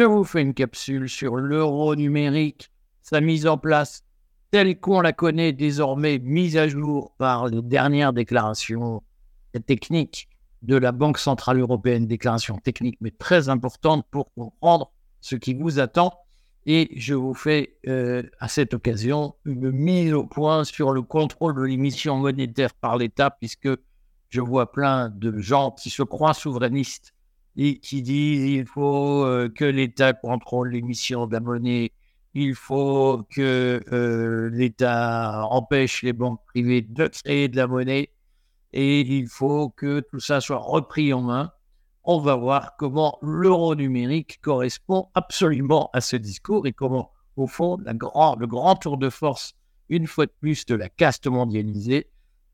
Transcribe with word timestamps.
je 0.00 0.04
vous 0.06 0.24
fais 0.24 0.40
une 0.40 0.54
capsule 0.54 1.10
sur 1.10 1.36
l'euro 1.36 1.94
numérique, 1.94 2.70
sa 3.02 3.20
mise 3.20 3.46
en 3.46 3.58
place 3.58 4.02
telle 4.50 4.80
qu'on 4.80 5.02
la 5.02 5.12
connaît 5.12 5.52
désormais, 5.52 6.18
mise 6.18 6.56
à 6.56 6.68
jour 6.68 7.12
par 7.18 7.48
les 7.48 7.60
dernières 7.60 8.14
déclarations 8.14 9.02
techniques 9.66 10.30
de 10.62 10.76
la 10.76 10.92
Banque 10.92 11.18
Centrale 11.18 11.60
Européenne, 11.60 12.06
déclaration 12.06 12.56
technique 12.56 12.96
mais 13.02 13.10
très 13.10 13.50
importante 13.50 14.06
pour 14.10 14.32
comprendre 14.32 14.90
ce 15.20 15.36
qui 15.36 15.52
vous 15.52 15.80
attend. 15.80 16.14
Et 16.64 16.88
je 16.96 17.12
vous 17.12 17.34
fais 17.34 17.76
euh, 17.86 18.22
à 18.38 18.48
cette 18.48 18.72
occasion 18.72 19.34
une 19.44 19.70
mise 19.70 20.14
au 20.14 20.24
point 20.24 20.64
sur 20.64 20.92
le 20.92 21.02
contrôle 21.02 21.54
de 21.56 21.62
l'émission 21.62 22.16
monétaire 22.16 22.72
par 22.72 22.96
l'État, 22.96 23.28
puisque 23.28 23.68
je 24.30 24.40
vois 24.40 24.72
plein 24.72 25.10
de 25.10 25.38
gens 25.40 25.72
qui 25.72 25.90
se 25.90 26.02
croient 26.02 26.32
souverainistes 26.32 27.12
et 27.56 27.78
qui 27.78 28.02
disent 28.02 28.44
il 28.44 28.66
faut 28.66 29.24
euh, 29.24 29.48
que 29.48 29.64
l'État 29.64 30.12
contrôle 30.12 30.70
l'émission 30.70 31.26
de 31.26 31.32
la 31.32 31.40
monnaie, 31.40 31.92
il 32.34 32.54
faut 32.54 33.26
que 33.30 33.82
euh, 33.92 34.50
l'État 34.50 35.44
empêche 35.50 36.02
les 36.02 36.12
banques 36.12 36.40
privées 36.46 36.82
de 36.82 37.08
créer 37.08 37.48
de 37.48 37.56
la 37.56 37.66
monnaie 37.66 38.10
et 38.72 39.00
il 39.00 39.26
faut 39.28 39.70
que 39.70 40.00
tout 40.00 40.20
ça 40.20 40.40
soit 40.40 40.58
repris 40.58 41.12
en 41.12 41.22
main. 41.22 41.52
On 42.04 42.18
va 42.18 42.36
voir 42.36 42.76
comment 42.78 43.18
l'euro 43.20 43.74
numérique 43.74 44.40
correspond 44.42 45.08
absolument 45.14 45.90
à 45.92 46.00
ce 46.00 46.16
discours 46.16 46.66
et 46.66 46.72
comment, 46.72 47.12
au 47.36 47.46
fond, 47.46 47.78
la 47.84 47.92
le 47.92 48.46
grand 48.46 48.76
tour 48.76 48.96
de 48.96 49.10
force, 49.10 49.54
une 49.88 50.06
fois 50.06 50.26
de 50.26 50.32
plus, 50.40 50.64
de 50.66 50.76
la 50.76 50.88
caste 50.88 51.26
mondialisée 51.26 52.10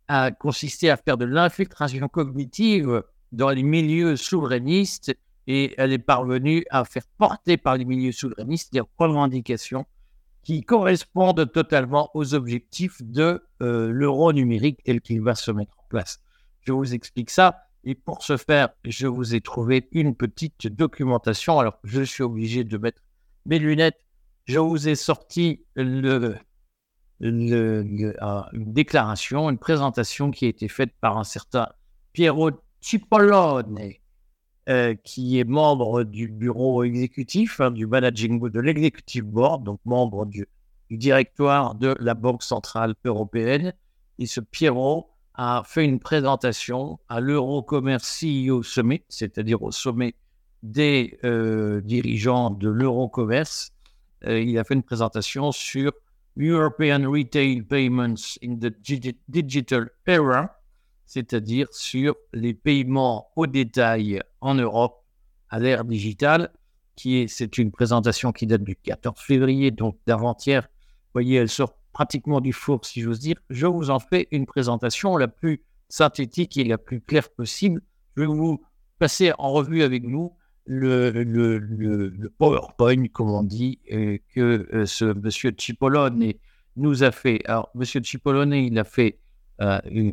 a 0.08 0.30
consisté 0.30 0.90
à 0.90 0.96
faire 0.96 1.16
de 1.16 1.24
l'infiltration 1.24 2.08
cognitive 2.08 3.02
dans 3.36 3.50
les 3.50 3.62
milieux 3.62 4.16
souverainistes 4.16 5.14
et 5.46 5.74
elle 5.76 5.92
est 5.92 5.98
parvenue 5.98 6.64
à 6.70 6.84
faire 6.84 7.04
porter 7.18 7.56
par 7.58 7.76
les 7.76 7.84
milieux 7.84 8.12
souverainistes 8.12 8.72
des 8.72 8.82
revendications 8.98 9.84
qui 10.42 10.62
correspondent 10.62 11.52
totalement 11.52 12.10
aux 12.14 12.34
objectifs 12.34 13.02
de 13.02 13.42
euh, 13.62 13.90
l'euro 13.90 14.32
numérique 14.32 14.82
tel 14.84 15.00
qu'il 15.00 15.20
va 15.20 15.34
se 15.34 15.50
mettre 15.50 15.78
en 15.78 15.84
place. 15.88 16.20
Je 16.60 16.72
vous 16.72 16.94
explique 16.94 17.30
ça. 17.30 17.58
Et 17.84 17.94
pour 17.94 18.22
ce 18.22 18.36
faire, 18.36 18.70
je 18.84 19.06
vous 19.06 19.34
ai 19.34 19.40
trouvé 19.40 19.88
une 19.92 20.16
petite 20.16 20.66
documentation. 20.66 21.58
Alors, 21.58 21.78
je 21.84 22.02
suis 22.02 22.22
obligé 22.22 22.64
de 22.64 22.78
mettre 22.78 23.02
mes 23.44 23.58
lunettes. 23.58 24.00
Je 24.46 24.58
vous 24.58 24.88
ai 24.88 24.94
sorti 24.94 25.64
le, 25.74 26.36
une 27.20 28.14
déclaration, 28.52 29.50
une 29.50 29.58
présentation 29.58 30.30
qui 30.30 30.46
a 30.46 30.48
été 30.48 30.68
faite 30.68 30.90
par 31.00 31.18
un 31.18 31.24
certain 31.24 31.68
Piero 32.12 32.50
Cipollone, 32.86 33.94
euh, 34.68 34.94
qui 35.02 35.40
est 35.40 35.44
membre 35.44 36.04
du 36.04 36.28
bureau 36.28 36.84
exécutif, 36.84 37.60
hein, 37.60 37.72
du 37.72 37.84
managing 37.84 38.38
de 38.48 38.60
l'executive 38.60 39.24
board, 39.24 39.64
donc 39.64 39.80
membre 39.84 40.24
du, 40.24 40.46
directoire 40.88 41.74
de 41.74 41.96
la 41.98 42.14
Banque 42.14 42.44
Centrale 42.44 42.94
Européenne. 43.04 43.72
Et 44.20 44.26
ce 44.26 44.38
Piero 44.38 45.10
a 45.34 45.64
fait 45.66 45.84
une 45.84 45.98
présentation 45.98 47.00
à 47.08 47.18
l'Eurocommerce 47.18 48.22
CEO 48.22 48.62
Summit, 48.62 49.02
c'est-à-dire 49.08 49.64
au 49.64 49.72
sommet 49.72 50.14
des 50.62 51.18
euh, 51.24 51.80
dirigeants 51.80 52.50
de 52.50 52.68
l'Eurocommerce. 52.68 53.72
Euh, 54.26 54.40
il 54.40 54.56
a 54.60 54.62
fait 54.62 54.74
une 54.74 54.84
présentation 54.84 55.50
sur 55.50 55.90
European 56.38 57.10
Retail 57.10 57.62
Payments 57.62 58.38
in 58.44 58.54
the 58.54 58.72
Digital 59.28 59.90
Era, 60.06 60.56
c'est-à-dire 61.06 61.68
sur 61.70 62.16
les 62.32 62.54
paiements 62.54 63.28
au 63.36 63.46
détail 63.46 64.20
en 64.40 64.54
Europe 64.54 65.04
à 65.48 65.58
l'ère 65.58 65.84
digitale, 65.84 66.50
qui 66.96 67.18
est, 67.18 67.28
c'est 67.28 67.58
une 67.58 67.70
présentation 67.70 68.32
qui 68.32 68.46
date 68.46 68.64
du 68.64 68.76
14 68.76 69.20
février, 69.20 69.70
donc 69.70 69.98
d'avant-hier. 70.06 70.62
Vous 70.62 71.12
voyez, 71.14 71.36
elle 71.36 71.48
sort 71.48 71.78
pratiquement 71.92 72.40
du 72.40 72.52
four, 72.52 72.84
si 72.84 73.00
j'ose 73.00 73.20
dire. 73.20 73.36
Je 73.48 73.66
vous 73.66 73.90
en 73.90 74.00
fais 74.00 74.28
une 74.30 74.46
présentation 74.46 75.16
la 75.16 75.28
plus 75.28 75.62
synthétique 75.88 76.56
et 76.56 76.64
la 76.64 76.78
plus 76.78 77.00
claire 77.00 77.30
possible. 77.30 77.80
Je 78.16 78.22
vais 78.22 78.26
vous 78.26 78.62
passer 78.98 79.32
en 79.38 79.52
revue 79.52 79.82
avec 79.82 80.04
nous 80.04 80.32
le, 80.64 81.10
le, 81.10 81.58
le, 81.58 82.32
PowerPoint, 82.38 83.06
comme 83.08 83.30
on 83.30 83.42
dit, 83.42 83.78
euh, 83.92 84.18
que 84.34 84.68
euh, 84.74 84.84
ce 84.84 85.04
monsieur 85.04 85.54
Cipollone 85.56 86.32
nous 86.76 87.04
a 87.04 87.12
fait. 87.12 87.40
Alors, 87.46 87.70
monsieur 87.74 88.02
Cipollone, 88.02 88.52
il 88.52 88.78
a 88.78 88.84
fait 88.84 89.20
euh, 89.60 89.80
une, 89.90 90.12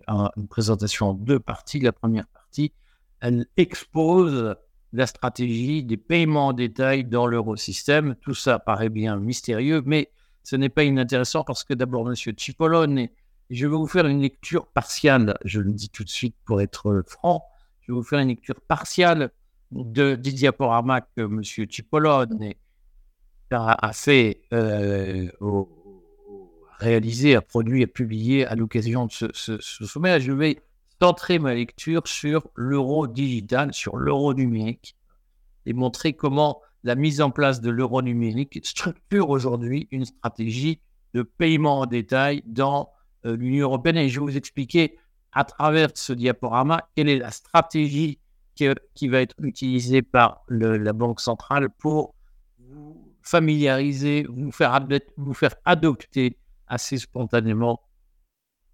présentation 0.49 1.09
en 1.09 1.13
deux 1.13 1.39
parties. 1.39 1.79
La 1.79 1.91
première 1.91 2.27
partie, 2.27 2.71
elle 3.19 3.45
expose 3.57 4.55
la 4.93 5.07
stratégie 5.07 5.83
des 5.83 5.97
paiements 5.97 6.47
en 6.47 6.53
détail 6.53 7.03
dans 7.03 7.25
l'eurosystème. 7.25 8.15
Tout 8.21 8.35
ça 8.35 8.59
paraît 8.59 8.89
bien 8.89 9.17
mystérieux, 9.17 9.81
mais 9.85 10.11
ce 10.43 10.55
n'est 10.55 10.69
pas 10.69 10.83
inintéressant 10.83 11.43
parce 11.43 11.63
que 11.63 11.73
d'abord, 11.73 12.05
monsieur 12.05 12.33
Cipollone, 12.37 13.07
je 13.49 13.67
vais 13.67 13.75
vous 13.75 13.87
faire 13.87 14.07
une 14.07 14.21
lecture 14.21 14.67
partielle, 14.67 15.33
je 15.45 15.59
le 15.59 15.73
dis 15.73 15.89
tout 15.89 16.03
de 16.03 16.09
suite 16.09 16.35
pour 16.45 16.61
être 16.61 17.03
franc, 17.07 17.43
je 17.81 17.91
vais 17.91 17.97
vous 17.97 18.03
faire 18.03 18.19
une 18.19 18.29
lecture 18.29 18.59
partielle 18.61 19.31
de, 19.71 20.15
des 20.15 20.31
diaporamas 20.31 21.01
que 21.01 21.21
M. 21.21 21.41
Cipollone 21.43 22.53
a, 23.51 23.93
fait, 23.93 24.41
euh, 24.53 25.29
réalisé, 26.83 27.35
a 27.35 27.41
produit, 27.41 27.83
a 27.83 27.87
publié 27.87 28.45
à 28.45 28.55
l'occasion 28.55 29.07
de 29.07 29.11
ce, 29.11 29.57
sommet. 29.59 30.19
Je 30.19 30.31
vais 30.31 30.61
centrer 31.01 31.39
ma 31.39 31.53
lecture 31.53 32.07
sur 32.07 32.47
l'euro 32.55 33.07
digital, 33.07 33.73
sur 33.73 33.97
l'euro 33.97 34.33
numérique, 34.33 34.95
et 35.65 35.73
montrer 35.73 36.13
comment 36.13 36.61
la 36.83 36.95
mise 36.95 37.21
en 37.21 37.31
place 37.31 37.61
de 37.61 37.69
l'euro 37.69 38.01
numérique 38.01 38.59
structure 38.65 39.29
aujourd'hui 39.29 39.87
une 39.91 40.05
stratégie 40.05 40.81
de 41.13 41.23
paiement 41.23 41.79
en 41.79 41.85
détail 41.85 42.43
dans 42.45 42.89
euh, 43.25 43.35
l'Union 43.37 43.67
européenne. 43.67 43.97
Et 43.97 44.09
je 44.09 44.19
vais 44.19 44.25
vous 44.25 44.37
expliquer 44.37 44.97
à 45.31 45.45
travers 45.45 45.89
ce 45.95 46.13
diaporama 46.13 46.89
quelle 46.95 47.09
est 47.09 47.17
la 47.17 47.31
stratégie 47.31 48.19
qui, 48.55 49.07
va 49.07 49.21
être 49.21 49.35
utilisé 49.41 50.01
par 50.03 50.43
la 50.47 50.93
Banque 50.93 51.21
centrale 51.21 51.69
pour 51.69 52.13
vous 52.59 53.15
familiariser, 53.23 54.27
vous 54.29 54.51
faire 54.51 55.55
adopter 55.65 56.37
assez 56.67 56.97
spontanément 56.97 57.81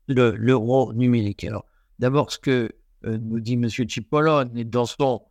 l'euro 0.08 0.94
numérique. 0.94 1.44
Alors, 1.44 1.66
d'abord, 2.00 2.32
ce 2.32 2.40
que 2.40 2.72
euh, 3.06 3.18
nous 3.22 3.40
dit 3.40 3.54
M. 3.54 3.70
Cipollone, 3.70 4.52
dans 4.64 4.86
son 4.86 5.22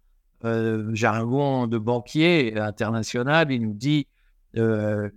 euh, 0.44 0.94
jargon 0.94 1.66
de 1.66 1.78
banquier 1.78 2.58
international, 2.58 3.50
il 3.50 3.62
nous 3.62 3.74
dit 3.74 4.06
euh, 4.56 5.10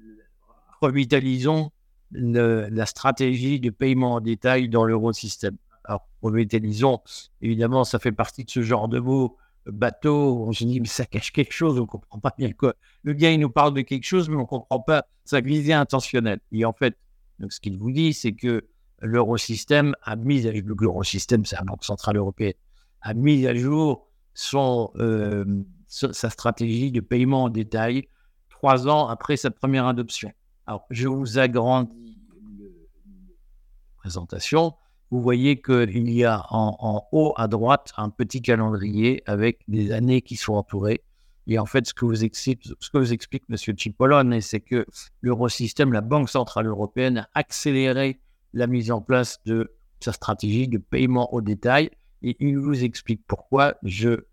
revitalisons 0.81 1.71
la 2.13 2.85
stratégie 2.85 3.61
de 3.61 3.69
paiement 3.69 4.15
en 4.15 4.19
détail 4.19 4.67
dans 4.67 4.83
l'eurosystème. 4.83 5.55
Alors, 5.85 6.09
revitalisons, 6.21 6.99
évidemment, 7.41 7.85
ça 7.85 7.99
fait 7.99 8.11
partie 8.11 8.43
de 8.43 8.49
ce 8.49 8.61
genre 8.61 8.89
de 8.89 8.99
mots 8.99 9.37
bateau. 9.65 10.45
On 10.47 10.51
se 10.51 10.63
dit, 10.63 10.81
mais 10.81 10.87
ça 10.87 11.05
cache 11.05 11.31
quelque 11.31 11.53
chose, 11.53 11.77
on 11.77 11.81
ne 11.81 11.85
comprend 11.85 12.19
pas 12.19 12.33
bien 12.37 12.51
quoi. 12.51 12.73
Le 13.03 13.13
gars, 13.13 13.31
il 13.31 13.39
nous 13.39 13.49
parle 13.49 13.73
de 13.73 13.81
quelque 13.81 14.03
chose, 14.03 14.29
mais 14.29 14.35
on 14.35 14.41
ne 14.41 14.45
comprend 14.45 14.79
pas 14.79 15.05
sa 15.23 15.39
visée 15.39 15.73
intentionnelle. 15.73 16.39
Et 16.51 16.65
en 16.65 16.73
fait, 16.73 16.97
donc, 17.41 17.51
ce 17.53 17.59
qu'il 17.59 17.77
vous 17.77 17.91
dit, 17.91 18.13
c'est 18.13 18.33
que 18.33 18.65
l'eurosystème 19.01 19.95
a 20.03 20.15
mis 20.15 20.47
à 20.47 20.53
jour, 20.53 20.77
l'eurosystème, 20.79 21.45
c'est 21.45 21.55
la 21.55 21.63
Banque 21.63 21.83
Centrale 21.83 22.17
Européenne, 22.17 22.53
a 23.01 23.13
mis 23.13 23.47
à 23.47 23.55
jour 23.55 24.07
son, 24.33 24.91
euh, 24.95 25.63
sa 25.87 26.29
stratégie 26.29 26.91
de 26.91 27.01
paiement 27.01 27.43
en 27.43 27.49
détail 27.49 28.07
trois 28.49 28.87
ans 28.87 29.07
après 29.07 29.37
sa 29.37 29.51
première 29.51 29.87
adoption. 29.87 30.31
Alors, 30.67 30.85
je 30.91 31.07
vous 31.07 31.39
agrandis 31.39 32.17
la 32.37 33.97
présentation 33.97 34.75
vous 35.11 35.21
voyez 35.21 35.61
qu'il 35.61 36.09
y 36.09 36.23
a 36.23 36.45
en, 36.49 37.05
haut 37.11 37.33
à 37.35 37.49
droite 37.49 37.91
un 37.97 38.09
petit 38.09 38.41
calendrier 38.41 39.21
avec 39.25 39.59
des 39.67 39.91
années 39.91 40.21
qui 40.21 40.37
sont 40.37 40.53
entourées. 40.53 41.03
Et 41.47 41.57
en 41.57 41.65
fait, 41.65 41.87
ce 41.87 41.93
que 41.93 42.05
vous 42.05 42.23
explique, 42.23 42.69
ce 42.79 42.89
que 42.89 42.97
M. 42.97 43.77
Cipollone, 43.77 44.41
c'est 44.41 44.59
que 44.59 44.85
l'eurosystème, 45.21 45.91
la 45.91 46.01
Banque 46.01 46.29
Centrale 46.29 46.67
Européenne, 46.67 47.19
a 47.19 47.29
accéléré 47.33 48.19
la 48.53 48.67
mise 48.67 48.91
en 48.91 49.01
place 49.01 49.39
de 49.45 49.73
sa 49.99 50.11
stratégie 50.11 50.67
de 50.67 50.77
paiement 50.77 51.33
au 51.33 51.41
détail. 51.41 51.89
Et 52.21 52.37
il 52.39 52.57
vous 52.57 52.83
explique 52.83 53.21
pourquoi. 53.27 53.75
Je 53.83 54.25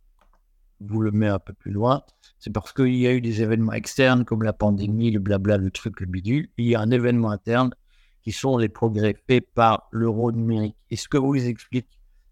vous 0.80 1.00
le 1.00 1.10
mets 1.10 1.28
un 1.28 1.38
peu 1.38 1.52
plus 1.52 1.72
loin. 1.72 2.02
C'est 2.38 2.52
parce 2.52 2.72
qu'il 2.72 2.94
y 2.94 3.06
a 3.06 3.12
eu 3.12 3.20
des 3.20 3.42
événements 3.42 3.72
externes 3.72 4.24
comme 4.24 4.42
la 4.42 4.52
pandémie, 4.52 5.10
le 5.10 5.18
blabla, 5.18 5.56
le 5.56 5.70
truc, 5.70 6.00
le 6.00 6.06
bidule. 6.06 6.48
Il 6.56 6.66
y 6.66 6.74
a 6.74 6.80
un 6.80 6.90
événement 6.90 7.30
interne 7.30 7.74
qui 8.22 8.32
sont 8.32 8.58
les 8.58 8.68
progrès 8.68 9.16
faits 9.26 9.48
par 9.54 9.88
l'euro 9.90 10.30
numérique. 10.30 10.76
Et 10.90 10.96
ce 10.96 11.08
que 11.08 11.16
vous 11.16 11.34
explique 11.34 11.88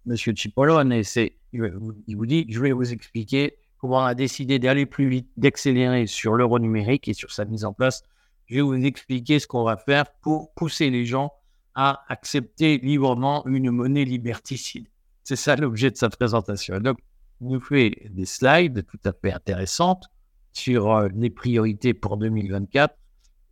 M. 0.07 0.17
Cipollone, 0.17 1.03
c'est, 1.03 1.37
il 1.53 2.17
vous 2.17 2.27
dit, 2.27 2.47
je 2.49 2.61
vais 2.61 2.73
vous 2.73 2.93
expliquer 2.93 3.57
on 3.93 4.05
a 4.05 4.15
décidé 4.15 4.59
d'aller 4.59 4.87
plus 4.87 5.09
vite, 5.09 5.29
d'accélérer 5.37 6.07
sur 6.07 6.35
l'euro 6.35 6.59
numérique 6.59 7.09
et 7.09 7.15
sur 7.15 7.31
sa 7.31 7.45
mise 7.45 7.65
en 7.65 7.73
place. 7.73 8.03
Je 8.47 8.57
vais 8.57 8.61
vous 8.61 8.75
expliquer 8.75 9.39
ce 9.39 9.47
qu'on 9.47 9.65
va 9.65 9.77
faire 9.77 10.07
pour 10.23 10.53
pousser 10.55 10.91
les 10.91 11.05
gens 11.05 11.33
à 11.75 12.05
accepter 12.09 12.79
librement 12.79 13.47
une 13.47 13.71
monnaie 13.71 14.05
liberticide. 14.05 14.87
C'est 15.25 15.37
ça 15.37 15.57
l'objet 15.57 15.91
de 15.91 15.97
sa 15.97 16.09
présentation. 16.09 16.79
Donc, 16.79 16.99
il 17.41 17.49
nous 17.49 17.61
fait 17.61 18.09
des 18.11 18.25
slides 18.25 18.87
tout 18.87 19.01
à 19.05 19.13
fait 19.13 19.33
intéressantes 19.33 20.07
sur 20.53 20.91
euh, 20.91 21.09
les 21.15 21.31
priorités 21.31 21.93
pour 21.93 22.17
2024 22.17 22.95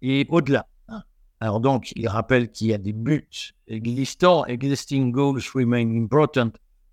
et 0.02 0.26
au-delà. 0.30 0.66
Alors 1.40 1.60
donc, 1.60 1.92
il 1.96 2.08
rappelle 2.08 2.50
qu'il 2.50 2.68
y 2.68 2.72
a 2.72 2.78
des 2.78 2.94
buts 2.94 3.52
existants, 3.68 4.46
existing 4.46 5.12
goals 5.12 5.42
remain 5.52 5.86
important. 6.02 6.50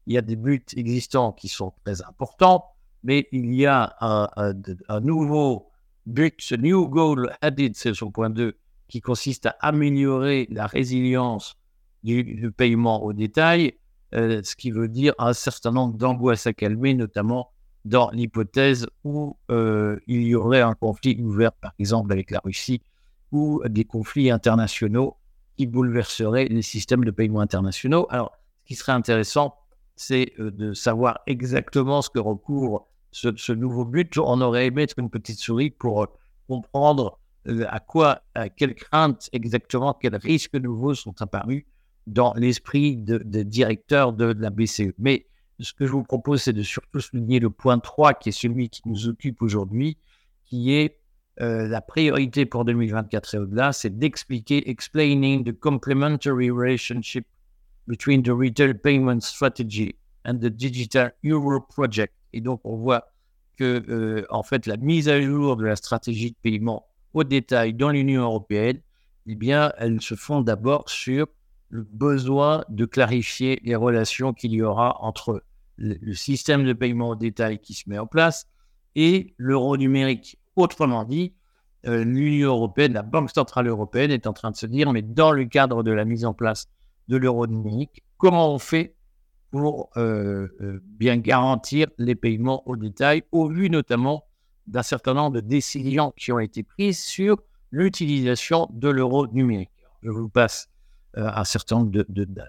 Il 0.07 0.13
y 0.13 0.17
a 0.17 0.21
des 0.21 0.35
buts 0.35 0.65
existants 0.75 1.31
qui 1.31 1.47
sont 1.47 1.71
très 1.85 2.01
importants, 2.01 2.65
mais 3.03 3.27
il 3.31 3.53
y 3.53 3.65
a 3.65 3.95
un, 3.99 4.99
nouveau 5.01 5.69
but, 6.05 6.35
ce 6.39 6.55
new 6.55 6.87
goal 6.87 7.31
added, 7.41 7.75
c'est 7.75 7.93
son 7.93 8.11
point 8.11 8.29
2, 8.29 8.55
qui 8.87 9.01
consiste 9.01 9.45
à 9.45 9.55
améliorer 9.61 10.47
la 10.51 10.67
résilience 10.67 11.55
du, 12.03 12.51
paiement 12.55 13.03
au 13.03 13.13
détail, 13.13 13.73
euh, 14.13 14.41
ce 14.43 14.55
qui 14.55 14.71
veut 14.71 14.87
dire 14.87 15.13
un 15.17 15.33
certain 15.33 15.71
nombre 15.71 15.97
d'angoisses 15.97 16.47
à 16.47 16.53
calmer, 16.53 16.93
notamment 16.93 17.51
dans 17.85 18.11
l'hypothèse 18.11 18.87
où 19.03 19.37
euh, 19.49 19.99
il 20.07 20.23
y 20.23 20.35
aurait 20.35 20.61
un 20.61 20.75
conflit 20.75 21.19
ouvert, 21.21 21.53
par 21.53 21.73
exemple, 21.79 22.11
avec 22.11 22.29
la 22.29 22.39
Russie, 22.43 22.81
ou 23.31 23.61
des 23.67 23.85
conflits 23.85 24.29
internationaux 24.29 25.15
qui 25.57 25.65
bouleverseraient 25.65 26.45
les 26.45 26.61
systèmes 26.61 27.05
de 27.05 27.11
paiement 27.11 27.39
internationaux. 27.39 28.07
Alors, 28.09 28.37
ce 28.59 28.65
qui 28.65 28.75
serait 28.75 28.91
intéressant, 28.91 29.55
c'est 29.95 30.33
euh, 30.39 30.51
de 30.51 30.73
savoir 30.73 31.19
exactement 31.27 32.01
ce 32.01 32.09
que 32.09 32.19
recouvre 32.19 32.87
ce, 33.11 33.51
nouveau 33.51 33.85
but. 33.85 34.17
On 34.17 34.41
aurait 34.41 34.67
aimé 34.67 34.83
être 34.83 34.99
une 34.99 35.09
petite 35.09 35.39
souris 35.39 35.69
pour 35.69 36.07
comprendre 36.47 37.19
à 37.67 37.79
quoi, 37.79 38.21
à 38.35 38.49
quelles 38.49 38.75
craintes 38.75 39.29
exactement, 39.33 39.93
quels 39.93 40.15
risques 40.15 40.55
nouveaux 40.55 40.93
sont 40.93 41.21
apparus 41.21 41.65
dans 42.07 42.33
l'esprit 42.35 42.97
des 42.97 43.19
de 43.19 43.43
directeurs 43.43 44.13
de, 44.13 44.35
la 44.37 44.49
BCE. 44.49 44.93
Mais 44.97 45.25
ce 45.59 45.73
que 45.73 45.85
je 45.85 45.91
vous 45.91 46.03
propose, 46.03 46.43
c'est 46.43 46.53
de 46.53 46.63
surtout 46.63 46.99
souligner 46.99 47.39
le 47.39 47.49
point 47.49 47.79
3, 47.79 48.13
qui 48.15 48.29
est 48.29 48.31
celui 48.31 48.69
qui 48.69 48.81
nous 48.85 49.07
occupe 49.07 49.41
aujourd'hui, 49.41 49.97
qui 50.45 50.73
est 50.73 50.97
euh, 51.41 51.67
la 51.67 51.81
priorité 51.81 52.45
pour 52.45 52.65
2024 52.65 53.35
et 53.35 53.37
au-delà, 53.37 53.71
c'est 53.71 53.97
d'expliquer, 53.97 54.69
explaining 54.69 55.43
the 55.43 55.57
complementary 55.57 56.49
relationship 56.49 57.25
between 57.87 58.21
the 58.21 58.31
retail 58.31 58.73
payment 58.73 59.21
strategy 59.21 59.95
and 60.25 60.35
the 60.35 60.49
digital 60.49 61.11
euro 61.23 61.59
project. 61.61 62.13
Et 62.33 62.41
donc, 62.41 62.61
on 62.63 62.75
voit 62.75 63.11
que, 63.57 63.83
euh, 63.89 64.25
en 64.29 64.43
fait, 64.43 64.65
la 64.65 64.77
mise 64.77 65.09
à 65.09 65.21
jour 65.21 65.55
de 65.55 65.65
la 65.65 65.75
stratégie 65.75 66.31
de 66.31 66.37
paiement 66.41 66.87
au 67.13 67.23
détail 67.23 67.73
dans 67.73 67.89
l'Union 67.89 68.23
européenne, 68.23 68.79
eh 69.27 69.35
bien, 69.35 69.71
elle 69.77 70.01
se 70.01 70.15
fonde 70.15 70.45
d'abord 70.45 70.89
sur 70.89 71.27
le 71.69 71.83
besoin 71.83 72.65
de 72.69 72.85
clarifier 72.85 73.59
les 73.63 73.75
relations 73.75 74.33
qu'il 74.33 74.51
y 74.51 74.61
aura 74.61 74.97
entre 75.01 75.43
le, 75.77 76.13
système 76.13 76.65
de 76.65 76.73
paiement 76.73 77.09
au 77.09 77.15
détail 77.15 77.59
qui 77.59 77.73
se 77.73 77.89
met 77.89 77.97
en 77.97 78.07
place 78.07 78.47
et 78.95 79.33
l'euro 79.37 79.77
numérique. 79.77 80.37
Autrement 80.55 81.05
dit, 81.05 81.33
euh, 81.87 82.03
l'Union 82.03 82.49
européenne, 82.49 82.93
la 82.93 83.03
Banque 83.03 83.31
centrale 83.31 83.67
européenne 83.67 84.11
est 84.11 84.27
en 84.27 84.33
train 84.33 84.51
de 84.51 84.57
se 84.57 84.65
dire, 84.65 84.91
mais 84.91 85.01
dans 85.01 85.31
le 85.31 85.45
cadre 85.45 85.81
de 85.81 85.91
la 85.91 86.05
mise 86.05 86.25
en 86.25 86.33
place 86.33 86.67
de 87.07 87.17
l'euro 87.17 87.47
numérique, 87.47 88.03
comment 88.17 88.53
on 88.53 88.59
fait 88.59 88.95
pour 89.51 89.89
euh, 89.97 90.47
euh, 90.61 90.79
bien 90.83 91.17
garantir 91.17 91.87
les 91.97 92.15
paiements 92.15 92.67
au 92.67 92.77
détail, 92.77 93.23
au 93.31 93.49
vu 93.49 93.69
notamment 93.69 94.25
d'un 94.65 94.83
certain 94.83 95.13
nombre 95.13 95.35
de 95.35 95.41
décisions 95.41 96.13
qui 96.15 96.31
ont 96.31 96.39
été 96.39 96.63
prises 96.63 97.03
sur 97.03 97.37
l'utilisation 97.71 98.69
de 98.71 98.89
l'euro 98.89 99.27
numérique. 99.27 99.69
Je 100.03 100.09
vous 100.09 100.29
passe 100.29 100.69
euh, 101.17 101.29
un 101.33 101.43
certain 101.43 101.79
nombre 101.79 102.05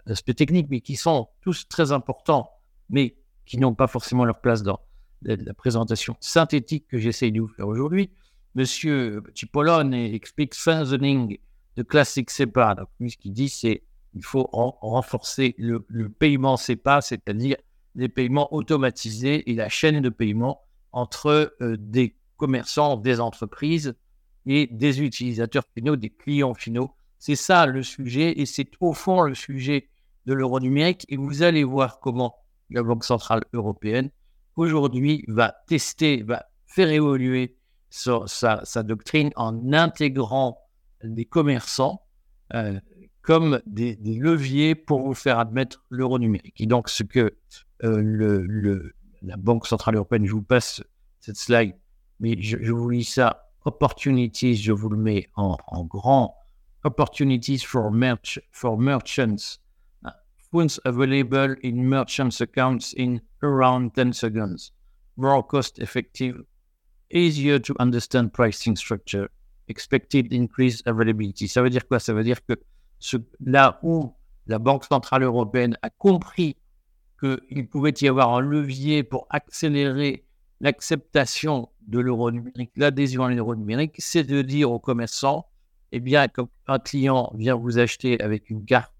d'aspects 0.06 0.34
techniques, 0.34 0.68
mais 0.70 0.80
qui 0.80 0.94
sont 0.94 1.28
tous 1.40 1.66
très 1.68 1.90
importants, 1.90 2.48
mais 2.88 3.16
qui 3.44 3.58
n'ont 3.58 3.74
pas 3.74 3.88
forcément 3.88 4.24
leur 4.24 4.40
place 4.40 4.62
dans 4.62 4.80
la, 5.22 5.54
présentation 5.54 6.16
synthétique 6.20 6.86
que 6.88 6.98
j'essaie 6.98 7.32
de 7.32 7.40
vous 7.40 7.48
faire 7.48 7.66
aujourd'hui. 7.66 8.10
Monsieur 8.54 9.22
Cipollone 9.34 9.94
explique 9.94 10.54
strengthening 10.54 11.38
de 11.76 11.82
classic 11.82 12.30
SEPA. 12.30 12.74
Donc, 12.74 12.88
ce 13.10 13.16
qu'il 13.16 13.32
dit, 13.32 13.48
c'est 13.48 13.82
qu'il 14.12 14.24
faut 14.24 14.48
renforcer 14.52 15.54
le, 15.58 15.80
paiement 16.08 16.56
SEPA, 16.56 17.00
c'est-à-dire 17.00 17.56
les 17.94 18.08
paiements 18.08 18.52
automatisés 18.54 19.50
et 19.50 19.54
la 19.54 19.68
chaîne 19.68 20.00
de 20.00 20.08
paiement 20.08 20.62
entre 20.92 21.54
euh, 21.60 21.76
des 21.78 22.16
commerçants, 22.36 22.96
des 22.96 23.20
entreprises 23.20 23.94
et 24.46 24.66
des 24.70 25.02
utilisateurs 25.02 25.64
finaux, 25.74 25.96
des 25.96 26.10
clients 26.10 26.54
finaux. 26.54 26.94
C'est 27.18 27.36
ça 27.36 27.66
le 27.66 27.82
sujet 27.82 28.40
et 28.40 28.46
c'est 28.46 28.70
au 28.80 28.92
fond 28.92 29.22
le 29.22 29.34
sujet 29.34 29.88
de 30.26 30.34
l'euro 30.34 30.60
numérique. 30.60 31.06
Et 31.08 31.16
vous 31.16 31.42
allez 31.42 31.64
voir 31.64 32.00
comment 32.00 32.34
la 32.70 32.82
Banque 32.82 33.04
Centrale 33.04 33.44
Européenne 33.52 34.10
aujourd'hui 34.56 35.24
va 35.28 35.54
tester, 35.66 36.22
va 36.22 36.46
faire 36.66 36.90
évoluer 36.90 37.56
sa, 37.90 38.82
doctrine 38.82 39.30
en 39.36 39.72
intégrant 39.72 40.58
des 41.04 41.24
commerçants 41.24 42.02
euh, 42.54 42.80
comme 43.22 43.60
des, 43.66 43.96
leviers 44.02 44.74
pour 44.74 45.00
vous 45.00 45.14
faire 45.14 45.38
admettre 45.38 45.84
l'euro 45.90 46.18
numérique. 46.18 46.60
Et 46.60 46.66
donc, 46.66 46.88
ce 46.88 47.04
que 47.04 47.34
euh, 47.84 48.92
la 49.22 49.36
Banque 49.36 49.66
Centrale 49.66 49.96
Européenne, 49.96 50.26
je 50.26 50.32
vous 50.32 50.42
passe 50.42 50.82
cette 51.20 51.36
slide, 51.36 51.76
mais 52.20 52.40
je, 52.40 52.72
vous 52.72 52.90
lis 52.90 53.04
ça. 53.04 53.48
Opportunities, 53.64 54.56
je 54.56 54.72
vous 54.72 54.88
le 54.88 54.96
mets 54.96 55.28
en, 55.36 55.56
grand. 55.84 56.34
Opportunities 56.84 57.60
for, 57.60 57.92
merch, 57.92 58.40
for 58.50 58.76
merchants. 58.76 59.60
Funds 60.50 60.80
available 60.84 61.56
in 61.64 61.88
merchants' 61.88 62.40
accounts 62.40 62.92
in 62.98 63.20
around 63.42 63.94
10 63.94 64.12
seconds. 64.12 64.72
More 65.16 65.42
cost 65.46 65.78
effective. 65.78 66.42
Easier 67.10 67.60
to 67.60 67.74
understand 67.78 68.32
pricing 68.32 68.76
structure. 68.76 69.28
Expected 69.68 70.32
increased 70.32 70.82
availability. 70.86 71.46
Ça 71.46 71.62
veut 71.62 71.70
dire 71.70 71.86
quoi? 71.86 72.00
Ça 72.00 72.12
veut 72.12 72.24
dire 72.24 72.44
que 72.44 72.54
là 73.40 73.78
où 73.82 74.14
la 74.46 74.58
Banque 74.58 74.84
Centrale 74.84 75.22
Européenne 75.22 75.76
a 75.82 75.90
compris 75.90 76.56
qu'il 77.20 77.68
pouvait 77.68 77.94
y 78.00 78.08
avoir 78.08 78.34
un 78.34 78.40
levier 78.40 79.02
pour 79.02 79.26
accélérer 79.30 80.26
l'acceptation 80.60 81.68
de 81.86 82.00
l'euro 82.00 82.30
numérique, 82.30 82.72
l'adhésion 82.76 83.24
à 83.24 83.30
l'euro 83.30 83.54
numérique, 83.54 83.96
c'est 83.98 84.24
de 84.24 84.42
dire 84.42 84.70
aux 84.70 84.78
commerçants, 84.78 85.46
eh 85.90 86.00
bien, 86.00 86.28
quand 86.28 86.48
un 86.66 86.78
client 86.78 87.32
vient 87.34 87.54
vous 87.54 87.78
acheter 87.78 88.20
avec 88.20 88.48
une 88.50 88.64
carte, 88.64 88.92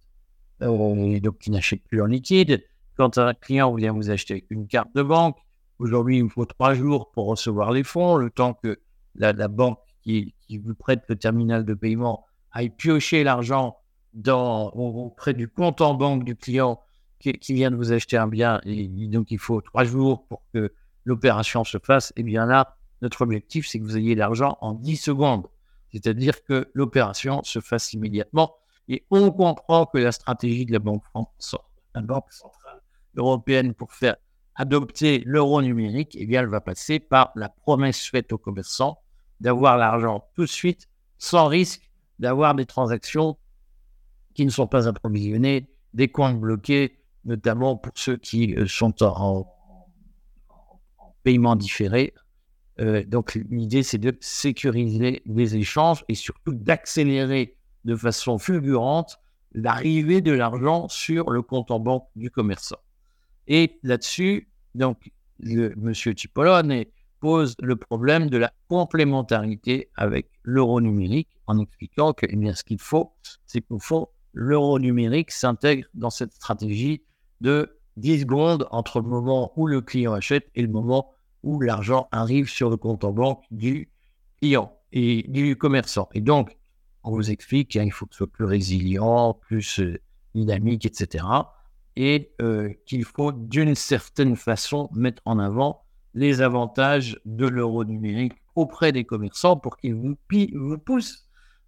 euh, 0.62 1.20
donc 1.20 1.38
qui 1.38 1.50
n'achète 1.50 1.82
plus 1.84 2.02
en 2.02 2.06
liquide, 2.06 2.62
quand 2.96 3.18
un 3.18 3.34
client 3.34 3.74
vient 3.74 3.92
vous 3.92 4.10
acheter 4.10 4.34
avec 4.34 4.50
une 4.50 4.66
carte 4.66 4.94
de 4.94 5.02
banque, 5.02 5.38
aujourd'hui, 5.78 6.18
il 6.18 6.28
faut 6.28 6.44
trois 6.44 6.74
jours 6.74 7.10
pour 7.12 7.26
recevoir 7.26 7.72
les 7.72 7.84
fonds, 7.84 8.16
le 8.16 8.30
temps 8.30 8.54
que 8.54 8.78
la, 9.14 9.32
banque 9.48 9.78
qui, 10.02 10.34
vous 10.58 10.74
prête 10.74 11.02
le 11.08 11.16
terminal 11.16 11.64
de 11.64 11.74
paiement 11.74 12.26
aille 12.52 12.70
piocher 12.70 13.24
l'argent 13.24 13.78
dans, 14.14 14.70
auprès 14.70 15.34
du 15.34 15.48
compte 15.48 15.80
en 15.80 15.94
banque 15.94 16.24
du 16.24 16.36
client 16.36 16.80
qui, 17.18 17.54
vient 17.54 17.70
de 17.70 17.76
vous 17.76 17.92
acheter 17.92 18.16
un 18.16 18.26
bien, 18.26 18.60
et 18.64 18.88
donc 18.88 19.30
il 19.30 19.38
faut 19.38 19.60
trois 19.60 19.84
jours 19.84 20.26
pour 20.26 20.42
que 20.52 20.72
l'opération 21.04 21.62
se 21.62 21.78
fasse, 21.78 22.10
et 22.10 22.20
eh 22.20 22.22
bien 22.24 22.46
là, 22.46 22.76
notre 23.00 23.22
objectif, 23.22 23.66
c'est 23.68 23.78
que 23.78 23.84
vous 23.84 23.96
ayez 23.96 24.14
l'argent 24.14 24.58
en 24.60 24.74
10 24.74 24.96
secondes. 24.96 25.46
C'est-à-dire 25.92 26.42
que 26.44 26.70
l'opération 26.74 27.42
se 27.44 27.60
fasse 27.60 27.92
immédiatement. 27.92 28.56
Et 28.88 29.04
on 29.10 29.30
comprend 29.30 29.86
que 29.86 29.98
la 29.98 30.12
stratégie 30.12 30.66
de 30.66 30.72
la 30.72 30.78
Banque, 30.78 31.04
France, 31.04 31.56
la 31.94 32.00
Banque 32.00 32.32
centrale 32.32 32.80
européenne 33.16 33.74
pour 33.74 33.92
faire 33.92 34.16
adopter 34.54 35.22
l'euro 35.26 35.62
numérique, 35.62 36.16
eh 36.18 36.26
bien, 36.26 36.40
elle 36.40 36.48
va 36.48 36.60
passer 36.60 36.98
par 36.98 37.32
la 37.36 37.48
promesse 37.48 38.06
faite 38.06 38.32
aux 38.32 38.38
commerçants 38.38 38.98
d'avoir 39.40 39.76
l'argent 39.76 40.28
tout 40.34 40.42
de 40.42 40.46
suite, 40.46 40.88
sans 41.18 41.48
risque 41.48 41.90
d'avoir 42.18 42.54
des 42.54 42.66
transactions 42.66 43.36
qui 44.34 44.44
ne 44.44 44.50
sont 44.50 44.66
pas 44.66 44.88
approvisionnées, 44.88 45.68
des 45.94 46.08
comptes 46.08 46.40
bloqués, 46.40 46.98
notamment 47.24 47.76
pour 47.76 47.92
ceux 47.96 48.16
qui 48.16 48.54
euh, 48.54 48.66
sont 48.66 49.02
en, 49.02 49.46
paiement 51.22 51.56
différé. 51.56 52.14
Euh, 52.80 53.04
donc 53.04 53.38
l'idée, 53.50 53.82
c'est 53.82 53.98
de 53.98 54.16
sécuriser 54.20 55.22
les 55.26 55.56
échanges 55.56 56.04
et 56.08 56.14
surtout 56.14 56.52
d'accélérer 56.52 57.56
de 57.84 57.94
façon 57.94 58.38
fulgurante 58.38 59.18
l'arrivée 59.52 60.20
de 60.20 60.32
l'argent 60.32 60.88
sur 60.88 61.30
le 61.30 61.42
compte 61.42 61.70
en 61.70 61.78
banque 61.78 62.08
du 62.16 62.30
commerçant. 62.30 62.78
Et 63.46 63.78
là-dessus, 63.82 64.48
donc, 64.74 65.10
monsieur 65.40 66.14
Cipollone 66.16 66.84
pose 67.20 67.54
le 67.60 67.76
problème 67.76 68.30
de 68.30 68.38
la 68.38 68.52
complémentarité 68.68 69.90
avec 69.94 70.30
l'euro 70.42 70.80
numérique 70.80 71.28
en 71.46 71.60
expliquant 71.60 72.12
que 72.12 72.26
eh 72.28 72.54
ce 72.54 72.64
qu'il 72.64 72.80
faut, 72.80 73.12
c'est 73.46 73.60
qu'au 73.60 73.78
fond, 73.78 74.08
l'euro 74.32 74.78
numérique 74.78 75.30
s'intègre 75.30 75.86
dans 75.94 76.10
cette 76.10 76.32
stratégie 76.32 77.02
de 77.40 77.78
10 77.96 78.20
secondes 78.20 78.66
entre 78.70 79.00
le 79.00 79.08
moment 79.08 79.52
où 79.56 79.66
le 79.66 79.80
client 79.80 80.12
achète 80.12 80.48
et 80.54 80.62
le 80.62 80.68
moment 80.68 81.12
où 81.42 81.60
l'argent 81.60 82.08
arrive 82.12 82.48
sur 82.48 82.70
le 82.70 82.76
compte 82.76 83.04
en 83.04 83.12
banque 83.12 83.44
du 83.50 83.90
client 84.40 84.72
et 84.92 85.24
du 85.28 85.56
commerçant. 85.56 86.08
Et 86.14 86.20
donc, 86.20 86.56
on 87.04 87.10
vous 87.10 87.30
explique 87.30 87.70
qu'il 87.70 87.92
faut 87.92 88.06
que 88.06 88.14
ce 88.14 88.18
soit 88.18 88.26
plus 88.32 88.44
résilient, 88.44 89.34
plus 89.34 89.80
euh, 89.80 89.98
dynamique, 90.34 90.86
etc. 90.86 91.24
Et 91.96 92.32
euh, 92.40 92.72
qu'il 92.86 93.04
faut 93.04 93.32
d'une 93.32 93.74
certaine 93.74 94.36
façon 94.36 94.88
mettre 94.92 95.20
en 95.24 95.38
avant 95.38 95.84
les 96.14 96.42
avantages 96.42 97.18
de 97.24 97.46
l'euro 97.46 97.84
numérique 97.84 98.34
auprès 98.54 98.92
des 98.92 99.04
commerçants 99.04 99.56
pour 99.56 99.76
qu'ils 99.76 99.94
vous, 99.94 100.16
vous 100.54 100.78
poussent 100.78 101.21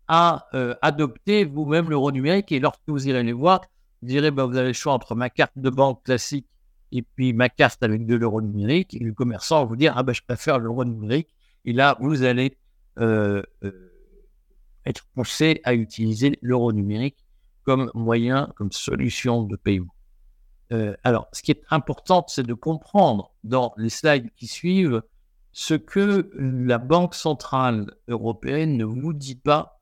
à 0.08 0.46
euh, 0.54 0.74
adopter 0.82 1.44
vous-même 1.44 1.88
l'euro 1.88 2.12
numérique. 2.12 2.52
Et 2.52 2.60
lorsque 2.60 2.82
vous 2.86 3.08
irez 3.08 3.22
les 3.22 3.32
voir, 3.32 3.60
vous 4.02 4.08
direz 4.08 4.30
bah, 4.30 4.44
vous 4.44 4.56
avez 4.56 4.68
le 4.68 4.74
choix 4.74 4.92
entre 4.92 5.14
ma 5.14 5.30
carte 5.30 5.52
de 5.56 5.70
banque 5.70 6.02
classique 6.04 6.46
et 6.92 7.02
puis 7.02 7.32
ma 7.32 7.48
carte 7.48 7.82
avec 7.82 8.06
de 8.06 8.14
l'euro 8.14 8.40
numérique. 8.40 8.94
Et 8.94 9.00
le 9.00 9.12
commerçant 9.12 9.60
va 9.60 9.64
vous 9.64 9.76
dire 9.76 9.94
ah 9.96 10.02
bah, 10.02 10.12
je 10.12 10.22
préfère 10.22 10.58
l'euro 10.58 10.84
numérique. 10.84 11.28
Et 11.64 11.72
là, 11.72 11.96
vous 12.00 12.22
allez 12.22 12.58
euh, 12.98 13.42
euh, 13.64 13.92
être 14.84 15.06
poussé 15.14 15.60
à 15.64 15.74
utiliser 15.74 16.38
l'euro 16.42 16.72
numérique 16.72 17.24
comme 17.64 17.90
moyen, 17.94 18.52
comme 18.56 18.72
solution 18.72 19.42
de 19.42 19.56
paiement. 19.56 19.94
alors, 21.02 21.28
ce 21.32 21.42
qui 21.42 21.50
est 21.50 21.62
important, 21.70 22.26
c'est 22.28 22.42
de 22.42 22.52
comprendre 22.52 23.32
dans 23.42 23.72
les 23.78 23.88
slides 23.88 24.28
qui 24.36 24.46
suivent 24.46 25.02
ce 25.52 25.74
que 25.74 26.30
la 26.34 26.78
Banque 26.78 27.14
centrale 27.14 27.94
européenne 28.08 28.76
ne 28.76 28.84
vous 28.84 29.12
dit 29.12 29.36
pas 29.36 29.73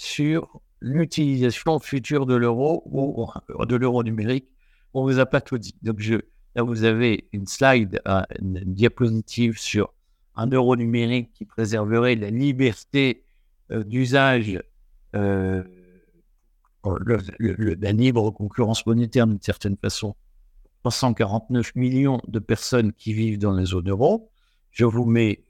sur 0.00 0.62
l'utilisation 0.80 1.78
future 1.78 2.24
de 2.24 2.34
l'euro 2.34 2.82
ou 2.86 3.26
de 3.66 3.76
l'euro 3.76 4.02
numérique. 4.02 4.48
On 4.94 5.06
ne 5.06 5.12
vous 5.12 5.18
a 5.18 5.26
pas 5.26 5.42
tout 5.42 5.58
dit. 5.58 5.74
Donc, 5.82 6.00
je, 6.00 6.14
là, 6.54 6.62
vous 6.62 6.84
avez 6.84 7.28
une 7.32 7.46
slide, 7.46 8.00
euh, 8.08 8.22
une 8.40 8.60
diapositive 8.64 9.58
sur 9.58 9.92
un 10.36 10.46
euro 10.46 10.74
numérique 10.74 11.32
qui 11.34 11.44
préserverait 11.44 12.14
la 12.14 12.30
liberté 12.30 13.24
euh, 13.70 13.84
d'usage, 13.84 14.58
euh, 15.14 15.62
la 16.82 17.92
libre 17.92 18.30
concurrence 18.30 18.86
monétaire 18.86 19.26
d'une 19.26 19.42
certaine 19.42 19.76
façon. 19.76 20.16
349 20.82 21.74
millions 21.74 22.22
de 22.26 22.38
personnes 22.38 22.94
qui 22.94 23.12
vivent 23.12 23.38
dans 23.38 23.52
la 23.52 23.66
zone 23.66 23.90
euro. 23.90 24.30
Je 24.70 24.86
vous 24.86 25.04
mets 25.04 25.44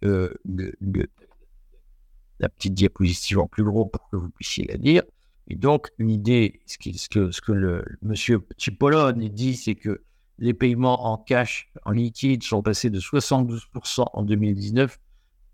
la 2.41 2.49
petite 2.49 2.75
diapositive 2.75 3.39
en 3.39 3.47
plus 3.47 3.63
gros 3.63 3.87
pour 3.87 4.09
que 4.11 4.17
vous 4.17 4.31
puissiez 4.31 4.67
la 4.67 4.77
lire. 4.77 5.03
Et 5.49 5.57
donc, 5.57 5.89
une 5.99 6.11
idée, 6.11 6.61
ce, 6.67 7.09
que, 7.09 7.31
ce 7.31 7.41
que 7.41 7.53
le 7.53 7.85
monsieur 8.03 8.47
Cipollone 8.57 9.29
dit, 9.29 9.57
c'est 9.57 9.75
que 9.75 10.03
les 10.39 10.55
paiements 10.55 11.07
en 11.13 11.19
cash, 11.19 11.71
en 11.85 11.91
liquide, 11.91 12.43
sont 12.43 12.63
passés 12.63 12.91
de 12.91 12.99
72% 12.99 14.07
en 14.13 14.23
2019 14.23 14.99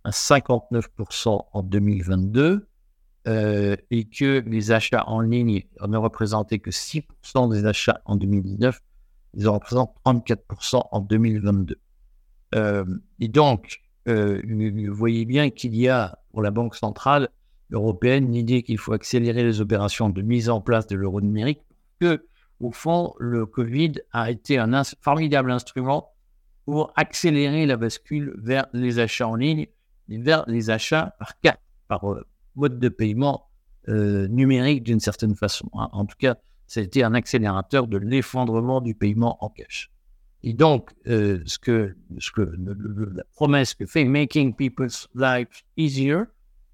à 0.05 0.11
59% 0.11 1.47
en 1.53 1.63
2022, 1.63 2.69
euh, 3.27 3.77
et 3.91 4.05
que 4.05 4.45
les 4.47 4.71
achats 4.71 5.03
en 5.09 5.21
ligne 5.21 5.65
ne 5.85 5.97
représentaient 5.97 6.61
que 6.61 6.71
6% 6.71 7.51
des 7.51 7.67
achats 7.67 8.01
en 8.05 8.15
2019, 8.15 8.81
ils 9.35 9.49
en 9.49 9.55
représentent 9.55 9.97
34% 10.05 10.83
en 10.93 11.01
2022. 11.01 11.77
Euh, 12.55 12.85
et 13.19 13.27
donc, 13.27 13.81
euh, 14.07 14.41
vous 14.47 14.95
voyez 14.95 15.25
bien 15.25 15.51
qu'il 15.51 15.75
y 15.75 15.89
a 15.89 16.21
pour 16.37 16.43
la 16.43 16.51
Banque 16.51 16.75
centrale 16.75 17.31
européenne 17.73 18.31
l'idée 18.31 18.63
qu'il 18.63 18.77
faut 18.77 18.93
accélérer 18.93 19.43
les 19.43 19.63
opérations 19.63 20.11
de 20.11 20.21
mise 20.21 20.51
en 20.51 20.61
place 20.61 20.87
de 20.87 20.95
l'euro 20.95 21.23
numérique, 21.23 21.63
que 21.99 22.27
au 22.61 22.73
fond, 22.73 23.15
le 23.19 23.47
Covid 23.47 23.95
a 24.13 24.31
été 24.31 24.59
un 24.59 24.83
formidable 25.01 25.51
instrument 25.51 26.13
pour 26.67 26.93
accélérer 26.95 27.65
la 27.65 27.79
bascule 27.79 28.35
vers 28.37 28.67
les 28.75 28.99
achats 28.99 29.27
en 29.27 29.35
ligne 29.35 29.67
vers 30.11 30.45
les 30.47 30.69
achats 30.69 31.17
par 31.19 31.41
carte, 31.41 31.63
par 31.89 32.05
euh, 32.13 32.27
mode 32.55 32.79
de 32.79 32.91
paiement 32.91 33.49
euh, 33.89 34.29
numérique 34.29 34.83
d'une 34.83 35.01
certaine 35.01 35.37
façon. 35.37 35.71
Hein. 35.73 35.89
En 35.93 36.05
tout 36.05 36.19
cas, 36.19 36.37
ça 36.67 36.81
a 36.81 36.83
été 36.83 37.03
un 37.03 37.15
accélérateur 37.15 37.87
de 37.87 37.97
l'effondrement 37.97 38.83
du 38.83 38.95
paiement 38.95 39.43
en 39.43 39.49
cash. 39.49 39.91
Et 40.43 40.53
donc, 40.53 40.91
euh, 41.07 41.43
ce 41.47 41.59
que, 41.59 41.97
ce 42.19 42.31
que 42.31 42.43
la 42.43 43.25
promesse 43.35 43.75
que 43.75 43.87
fait 43.87 44.05
Making 44.05 44.55
People's 44.55 45.09
Lives 45.15 45.63
Easier, 45.77 46.23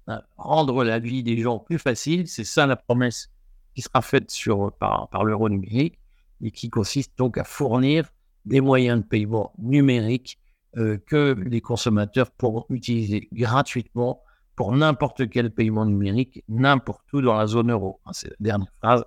hein, 0.07 0.21
rendre 0.37 0.83
la 0.83 0.99
vie 0.99 1.23
des 1.23 1.37
gens 1.37 1.59
plus 1.59 1.79
facile, 1.79 2.27
c'est 2.27 2.43
ça 2.43 2.67
la 2.67 2.75
promesse 2.75 3.29
qui 3.73 3.81
sera 3.81 4.01
faite 4.01 4.29
sur, 4.29 4.71
par, 4.73 5.23
l'euro 5.23 5.49
numérique 5.49 5.97
et 6.41 6.51
qui 6.51 6.69
consiste 6.69 7.17
donc 7.17 7.37
à 7.37 7.43
fournir 7.43 8.09
des 8.45 8.61
moyens 8.61 9.01
de 9.01 9.07
paiement 9.07 9.53
numériques 9.57 10.37
euh, 10.77 10.97
que 11.07 11.35
les 11.47 11.61
consommateurs 11.61 12.29
pourront 12.31 12.65
utiliser 12.69 13.27
gratuitement 13.31 14.21
pour 14.55 14.71
n'importe 14.75 15.29
quel 15.29 15.49
paiement 15.51 15.85
numérique, 15.85 16.43
n'importe 16.47 17.11
où 17.13 17.21
dans 17.21 17.35
la 17.35 17.47
zone 17.47 17.71
euro. 17.71 17.99
Hein, 18.05 18.11
c'est 18.13 18.29
la 18.29 18.35
dernière 18.39 18.73
phrase. 18.81 19.03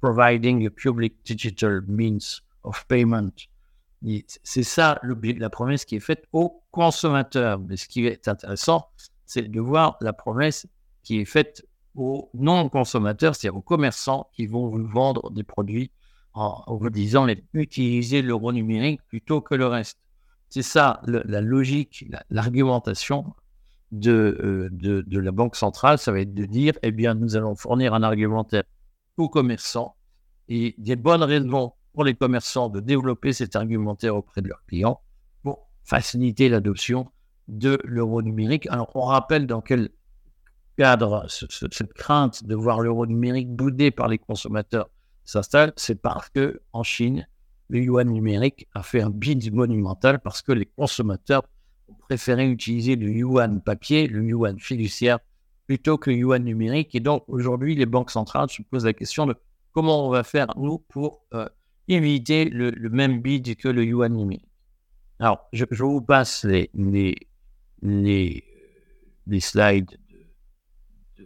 Providing 0.00 0.66
a 0.66 0.70
public 0.70 1.14
digital 1.24 1.82
means 1.86 2.40
of 2.64 2.84
payment 2.86 3.48
c'est 4.42 4.62
ça 4.62 5.00
la 5.02 5.50
promesse 5.50 5.84
qui 5.84 5.96
est 5.96 6.00
faite 6.00 6.24
aux 6.32 6.62
consommateurs. 6.70 7.58
Mais 7.58 7.76
ce 7.76 7.88
qui 7.88 8.06
est 8.06 8.28
intéressant, 8.28 8.88
c'est 9.26 9.48
de 9.48 9.60
voir 9.60 9.96
la 10.00 10.12
promesse 10.12 10.66
qui 11.02 11.20
est 11.20 11.24
faite 11.24 11.66
aux 11.94 12.30
non-consommateurs, 12.34 13.34
c'est-à-dire 13.34 13.58
aux 13.58 13.62
commerçants 13.62 14.30
qui 14.32 14.46
vont 14.46 14.68
vous 14.68 14.86
vendre 14.86 15.30
des 15.30 15.42
produits 15.42 15.90
en, 16.34 16.62
vous 16.68 16.90
disant 16.90 17.26
utiliser 17.52 18.22
l'euro 18.22 18.52
numérique 18.52 19.00
plutôt 19.08 19.40
que 19.40 19.54
le 19.54 19.66
reste. 19.66 19.98
C'est 20.48 20.62
ça 20.62 21.00
la 21.04 21.40
logique, 21.40 22.06
l'argumentation 22.30 23.34
de, 23.90 24.68
de, 24.70 25.02
de, 25.02 25.18
la 25.18 25.32
Banque 25.32 25.56
centrale, 25.56 25.98
ça 25.98 26.12
va 26.12 26.20
être 26.20 26.34
de 26.34 26.44
dire, 26.44 26.74
eh 26.82 26.92
bien, 26.92 27.14
nous 27.14 27.36
allons 27.36 27.54
fournir 27.54 27.94
un 27.94 28.02
argumentaire 28.02 28.64
aux 29.16 29.28
commerçants 29.28 29.96
et 30.48 30.74
des 30.78 30.96
bonnes 30.96 31.22
raisons 31.22 31.72
pour 31.98 32.04
les 32.04 32.14
commerçants 32.14 32.68
de 32.68 32.78
développer 32.78 33.32
cet 33.32 33.56
argumentaire 33.56 34.14
auprès 34.14 34.40
de 34.40 34.46
leurs 34.46 34.64
clients 34.66 35.00
pour 35.42 35.68
faciliter 35.82 36.48
l'adoption 36.48 37.10
de 37.48 37.76
l'euro 37.82 38.22
numérique. 38.22 38.68
Alors, 38.70 38.88
on 38.94 39.00
rappelle 39.00 39.48
dans 39.48 39.60
quel 39.60 39.88
cadre 40.76 41.26
cette 41.28 41.92
crainte 41.94 42.44
de 42.44 42.54
voir 42.54 42.78
l'euro 42.78 43.04
numérique 43.04 43.50
boudé 43.50 43.90
par 43.90 44.06
les 44.06 44.18
consommateurs 44.18 44.88
s'installe, 45.24 45.72
c'est 45.74 46.00
parce 46.00 46.28
que 46.28 46.60
en 46.72 46.84
Chine, 46.84 47.26
le 47.68 47.80
yuan 47.80 48.08
numérique 48.08 48.68
a 48.74 48.84
fait 48.84 49.00
un 49.00 49.10
bid 49.10 49.52
monumental 49.52 50.20
parce 50.20 50.40
que 50.40 50.52
les 50.52 50.66
consommateurs 50.66 51.42
ont 51.88 51.94
préféré 51.94 52.48
utiliser 52.48 52.94
le 52.94 53.10
yuan 53.10 53.60
papier, 53.60 54.06
le 54.06 54.22
yuan 54.22 54.56
fiduciaire, 54.60 55.18
plutôt 55.66 55.98
que 55.98 56.10
le 56.10 56.18
yuan 56.18 56.44
numérique. 56.44 56.94
Et 56.94 57.00
donc, 57.00 57.24
aujourd'hui, 57.26 57.74
les 57.74 57.86
banques 57.86 58.12
centrales 58.12 58.50
se 58.50 58.62
posent 58.62 58.84
la 58.84 58.92
question 58.92 59.26
de 59.26 59.34
comment 59.72 60.06
on 60.06 60.10
va 60.10 60.22
faire, 60.22 60.46
nous, 60.56 60.78
pour 60.78 61.24
euh, 61.34 61.48
éviter 61.88 62.46
le, 62.46 62.72
même 62.90 63.20
bid 63.20 63.56
que 63.56 63.68
le 63.68 63.84
yuan 63.84 64.14
numérique. 64.14 64.44
Alors, 65.18 65.48
je, 65.52 65.64
vous 65.78 66.00
passe 66.00 66.44
les, 66.44 66.70
les, 66.74 67.16
les, 67.82 69.40
slides 69.40 69.98
de, 71.18 71.24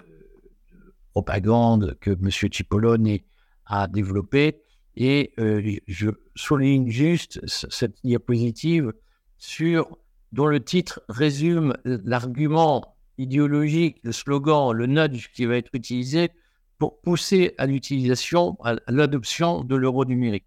propagande 1.13 1.97
que 2.01 2.11
M. 2.11 2.31
Cipollone 2.31 3.19
a 3.67 3.89
développé 3.89 4.63
et 4.97 5.33
euh, 5.39 5.77
je 5.87 6.11
souligne 6.35 6.89
juste 6.89 7.41
cette 7.47 7.97
diapositive 8.05 8.93
sur 9.39 9.99
dont 10.33 10.47
le 10.47 10.63
titre 10.63 11.03
résume 11.09 11.75
l'argument 11.85 12.97
idéologique, 13.19 13.99
le 14.03 14.13
slogan, 14.13 14.73
le 14.73 14.87
nudge 14.87 15.31
qui 15.35 15.45
va 15.45 15.57
être 15.57 15.75
utilisé 15.75 16.31
pour 16.79 17.01
pousser 17.01 17.55
à 17.59 17.67
l'utilisation, 17.67 18.57
à 18.65 18.77
l'adoption 18.89 19.63
de 19.63 19.77
l'euro 19.77 20.05
numérique. 20.05 20.47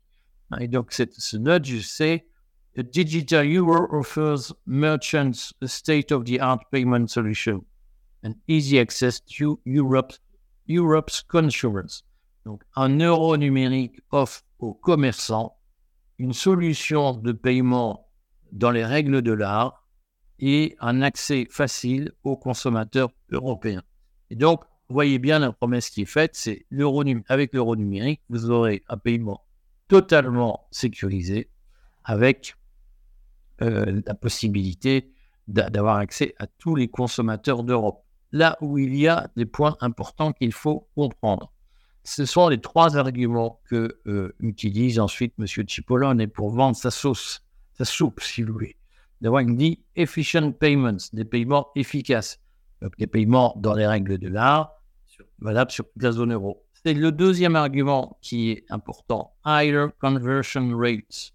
Et 0.60 0.68
donc, 0.68 0.92
ce 0.92 1.38
nudge, 1.38 1.82
c'est 1.82 2.26
Digital 2.78 3.46
Euro 3.46 3.88
offers 3.92 4.54
merchants 4.66 5.54
a 5.62 5.68
state-of-the-art 5.68 6.60
payment 6.72 7.08
solution 7.08 7.64
and 8.24 8.36
easy 8.48 8.80
access 8.80 9.22
to 9.22 9.60
Europe's, 9.66 10.20
Europe's 10.68 11.22
consumers. 11.22 12.04
Donc, 12.46 12.64
un 12.76 13.00
euro 13.00 13.38
numérique 13.38 14.02
offre 14.12 14.44
aux 14.60 14.74
commerçants 14.74 15.58
une 16.18 16.34
solution 16.34 17.14
de 17.14 17.32
paiement 17.32 18.08
dans 18.52 18.72
les 18.72 18.86
règles 18.86 19.22
de 19.22 19.32
l'art 19.32 19.88
et 20.40 20.76
un 20.80 21.02
accès 21.02 21.48
facile 21.50 22.12
aux 22.24 22.38
consommateurs 22.38 23.10
européens. 23.32 23.84
Et 24.30 24.36
donc, 24.36 24.62
vous 24.90 24.94
voyez 24.94 25.18
bien 25.18 25.40
la 25.40 25.52
promesse 25.52 25.90
qui 25.90 26.02
est 26.02 26.06
faite, 26.06 26.36
c'est 26.36 26.66
avec 27.28 27.54
l'euro 27.54 27.76
numérique, 27.76 28.22
vous 28.30 28.52
aurez 28.52 28.84
un 28.88 28.98
paiement 28.98 29.45
totalement 29.88 30.68
sécurisé 30.72 31.50
avec 32.04 32.56
euh, 33.62 34.02
la 34.06 34.16
possibilité 34.16 35.12
d'avoir 35.48 35.98
accès 35.98 36.34
à 36.40 36.48
tous 36.48 36.76
les 36.76 36.88
consommateurs 36.88 37.64
d'Europe. 37.64 38.04
Là 38.32 38.58
où 38.62 38.78
il 38.78 38.96
y 38.96 39.08
a 39.08 39.30
des 39.36 39.46
points 39.46 39.78
importants 39.80 40.34
qu'il 40.34 40.52
faut 40.52 40.90
comprendre. 40.96 41.52
Ce 42.04 42.26
sont 42.26 42.50
les 42.50 42.60
trois 42.60 42.98
arguments 42.98 43.62
que 43.66 44.00
euh, 44.08 44.36
utilise 44.40 45.00
ensuite 45.00 45.34
M. 45.40 45.46
Cipollone 45.48 46.28
pour 46.28 46.50
vendre 46.50 46.76
sa 46.76 46.92
sauce, 46.92 47.44
sa 47.74 47.86
soupe, 47.86 48.22
si 48.22 48.44
vous 48.44 48.54
voulez. 48.54 48.76
D'abord, 49.22 49.42
il 49.42 49.56
dit 49.56 49.84
efficient 49.96 50.52
payments, 50.52 50.98
des 51.14 51.26
paiements 51.26 51.70
efficaces, 51.76 52.40
des 52.98 53.08
paiements 53.08 53.56
dans 53.58 53.74
les 53.74 53.88
règles 53.88 54.18
de 54.18 54.28
l'art, 54.28 54.76
valables 55.40 55.72
sur 55.72 55.86
toute 55.90 56.04
la 56.04 56.12
zone 56.12 56.34
euro. 56.34 56.65
C'est 56.86 56.94
le 56.94 57.12
deuxième 57.12 57.56
argument 57.56 58.20
qui 58.22 58.52
est 58.52 58.66
important, 58.70 59.34
higher 59.44 59.88
conversion 60.00 60.78
rates. 60.78 61.34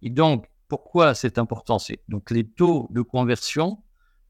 Et 0.00 0.08
donc, 0.08 0.48
pourquoi 0.68 1.14
c'est 1.14 1.36
important? 1.36 1.78
C'est 1.78 2.00
donc 2.08 2.30
les 2.30 2.48
taux 2.48 2.88
de 2.90 3.02
conversion, 3.02 3.82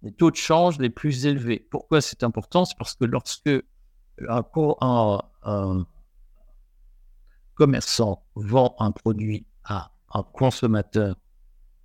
les 0.02 0.10
taux 0.10 0.32
de 0.32 0.36
change 0.36 0.80
les 0.80 0.90
plus 0.90 1.24
élevés. 1.24 1.64
Pourquoi 1.70 2.00
c'est 2.00 2.24
important? 2.24 2.64
C'est 2.64 2.76
parce 2.76 2.96
que 2.96 3.04
lorsque 3.04 3.48
un, 4.28 5.84
commerçant 7.54 8.24
vend 8.34 8.74
un 8.80 8.90
produit 8.90 9.46
à 9.62 9.92
un 10.12 10.24
consommateur 10.24 11.14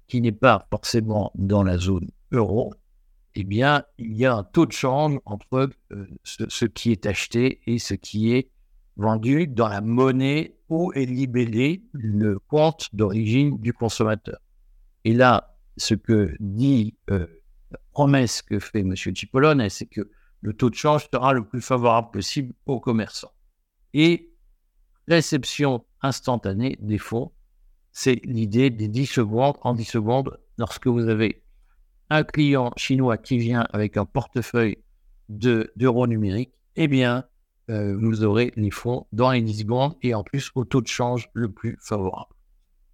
qui 0.07 0.21
n'est 0.21 0.31
pas 0.31 0.65
forcément 0.71 1.31
dans 1.35 1.61
la 1.61 1.77
zone 1.77 2.09
euro, 2.31 2.73
eh 3.35 3.43
bien, 3.43 3.83
il 3.99 4.17
y 4.17 4.25
a 4.25 4.33
un 4.33 4.43
taux 4.43 4.65
de 4.65 4.71
change 4.71 5.19
entre 5.25 5.69
euh, 5.91 6.07
ce, 6.23 6.65
qui 6.65 6.91
est 6.91 7.05
acheté 7.05 7.61
et 7.67 7.77
ce 7.77 7.93
qui 7.93 8.33
est 8.33 8.49
vendu 8.97 9.47
dans 9.47 9.67
la 9.67 9.81
monnaie 9.81 10.57
où 10.69 10.91
est 10.93 11.05
libellé 11.05 11.83
le 11.93 12.39
compte 12.39 12.89
d'origine 12.93 13.57
du 13.59 13.73
consommateur. 13.73 14.39
Et 15.03 15.13
là, 15.13 15.55
ce 15.77 15.95
que 15.95 16.35
dit 16.39 16.95
euh, 17.09 17.27
la 17.71 17.79
promesse 17.91 18.41
que 18.41 18.59
fait 18.59 18.79
M. 18.79 18.95
Cipollone, 18.95 19.69
c'est 19.69 19.85
que 19.85 20.09
le 20.41 20.53
taux 20.53 20.69
de 20.69 20.75
change 20.75 21.07
sera 21.11 21.33
le 21.33 21.45
plus 21.45 21.61
favorable 21.61 22.11
possible 22.11 22.53
aux 22.65 22.79
commerçants. 22.79 23.31
Et 23.93 24.31
réception 25.07 25.85
instantanée 26.01 26.77
des 26.81 26.97
fonds, 26.97 27.31
c'est 27.91 28.21
l'idée 28.25 28.69
des 28.69 28.87
10 28.87 29.05
secondes. 29.05 29.55
En 29.61 29.73
10 29.73 29.85
secondes, 29.85 30.39
lorsque 30.57 30.87
vous 30.87 31.07
avez 31.07 31.43
un 32.09 32.23
client 32.23 32.71
chinois 32.77 33.17
qui 33.17 33.37
vient 33.37 33.67
avec 33.71 33.97
un 33.97 34.05
portefeuille 34.05 34.77
d'euros 35.29 36.07
numériques, 36.07 36.53
eh 36.75 36.87
bien, 36.87 37.25
euh, 37.71 37.97
vous 37.97 38.23
aurez 38.23 38.51
les 38.55 38.69
fonds 38.69 39.07
dans 39.11 39.31
les 39.31 39.41
10 39.41 39.59
secondes 39.59 39.95
et 40.01 40.13
en 40.13 40.23
plus 40.23 40.51
au 40.55 40.65
taux 40.65 40.81
de 40.81 40.87
change 40.87 41.29
le 41.33 41.49
plus 41.49 41.77
favorable. 41.81 42.33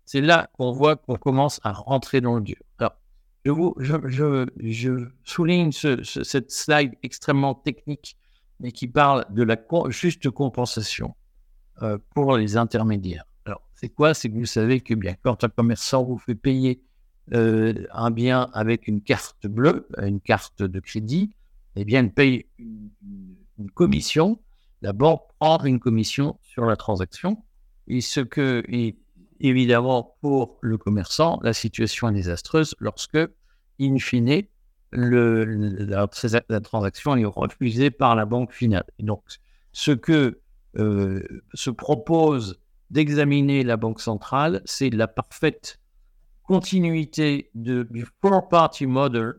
C'est 0.06 0.22
là 0.22 0.50
qu'on 0.54 0.72
voit 0.72 0.96
qu'on 0.96 1.16
commence 1.16 1.60
à 1.64 1.74
rentrer 1.74 2.22
dans 2.22 2.36
le 2.36 2.42
dur. 2.42 2.58
Alors, 2.80 2.96
je, 3.44 5.08
souligne 5.24 5.72
cette 5.72 6.52
slide 6.52 6.94
extrêmement 7.04 7.56
technique, 7.56 8.18
mais 8.60 8.72
qui 8.72 8.88
parle 8.88 9.26
de 9.30 9.44
la 9.44 9.58
juste 9.90 10.30
compensation 10.30 11.16
euh, 11.82 11.98
pour 12.14 12.38
les 12.38 12.56
intermédiaires. 12.58 13.26
Alors, 13.46 13.62
c'est 13.74 13.90
quoi? 13.90 14.14
C'est 14.14 14.30
que 14.30 14.36
vous 14.36 14.46
savez 14.46 14.82
que 14.82 14.94
bien 14.94 15.16
quand 15.22 15.44
un 15.44 15.50
commerçant 15.50 16.04
vous 16.04 16.18
fait 16.18 16.36
payer 16.36 16.82
euh, 17.34 17.86
un 17.92 18.12
bien 18.12 18.50
avec 18.54 18.88
une 18.88 19.02
carte 19.02 19.48
bleue, 19.48 19.88
une 20.02 20.22
carte 20.22 20.64
de 20.64 20.80
crédit, 20.80 21.32
eh 21.76 21.86
bien, 21.86 22.04
il 22.04 22.12
paye 22.12 22.46
une, 22.58 22.90
commission. 23.74 24.40
La 24.82 24.94
banque 24.94 25.22
prend 25.40 25.64
une 25.64 25.80
commission 25.80 26.38
sur 26.44 26.66
la 26.66 26.76
transaction. 26.76 27.44
Et 27.88 28.02
ce 28.02 28.20
que, 28.20 28.64
évidemment, 29.40 30.18
pour 30.22 30.58
le 30.62 30.78
commerçant, 30.78 31.40
la 31.42 31.54
situation 31.54 32.10
est 32.10 32.14
désastreuse 32.14 32.76
lorsque, 32.80 33.18
in 33.80 33.98
fine, 33.98 34.44
la, 34.92 36.08
transaction 36.62 37.16
est 37.16 37.26
refusée 37.26 37.92
par 37.92 38.16
la 38.16 38.26
banque 38.26 38.52
finale. 38.52 38.86
Et 39.00 39.04
donc, 39.04 39.24
ce 39.72 39.92
que 39.92 40.40
euh, 40.78 41.24
se 41.54 41.70
propose 41.70 42.60
d'examiner 42.90 43.64
la 43.64 43.78
Banque 43.78 44.00
centrale, 44.00 44.62
c'est 44.66 44.90
la 44.90 45.08
parfaite 45.08 45.80
continuité 46.44 47.52
du 47.54 48.06
four-party 48.22 48.86
model 48.86 49.34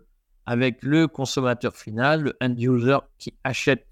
avec 0.44 0.82
le 0.82 1.08
consommateur 1.08 1.74
final, 1.74 2.22
le 2.22 2.36
end-user 2.42 2.98
qui 3.18 3.34
achète 3.44 3.87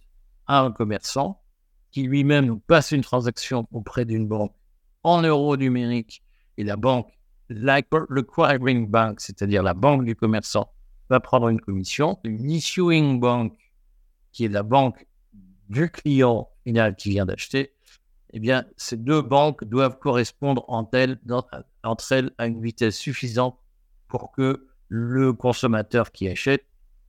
à 0.47 0.61
un 0.61 0.73
commerçant, 0.73 1.43
qui 1.91 2.03
lui-même 2.03 2.61
passe 2.61 2.93
une 2.93 3.03
transaction 3.03 3.67
auprès 3.73 4.05
d'une 4.05 4.27
banque 4.27 4.55
en 5.03 5.23
euros 5.23 5.57
numériques 5.57 6.23
et 6.59 6.65
la 6.65 6.77
banque, 6.77 7.09
like 7.49 7.87
le 8.09 8.87
bank, 8.87 9.21
c'est-à-dire 9.21 9.63
la 9.63 9.75
banque 9.75 10.05
du 10.05 10.17
commerçant, 10.17 10.73
va 11.09 11.21
prendre 11.21 11.49
une 11.49 11.61
commission. 11.61 12.19
L'issuing 12.25 13.21
bank, 13.21 13.57
qui 14.33 14.45
est 14.45 14.49
la 14.49 14.63
banque 14.63 15.07
du 15.69 15.91
client 15.91 16.49
final 16.65 16.97
qui 16.97 17.11
vient 17.11 17.27
d'acheter, 17.27 17.73
eh 18.33 18.41
bien, 18.41 18.67
ces 18.77 18.97
deux 18.97 19.23
banques 19.23 19.65
doivent 19.65 19.99
correspondre 19.99 20.65
entre 20.69 20.97
elles 20.97 21.19
à 22.39 22.47
une 22.47 22.61
vitesse 22.61 22.97
suffisante 22.97 23.59
pour 24.09 24.33
que 24.33 24.67
le 24.89 25.33
consommateur 25.33 26.13
qui 26.13 26.29
achète 26.29 26.67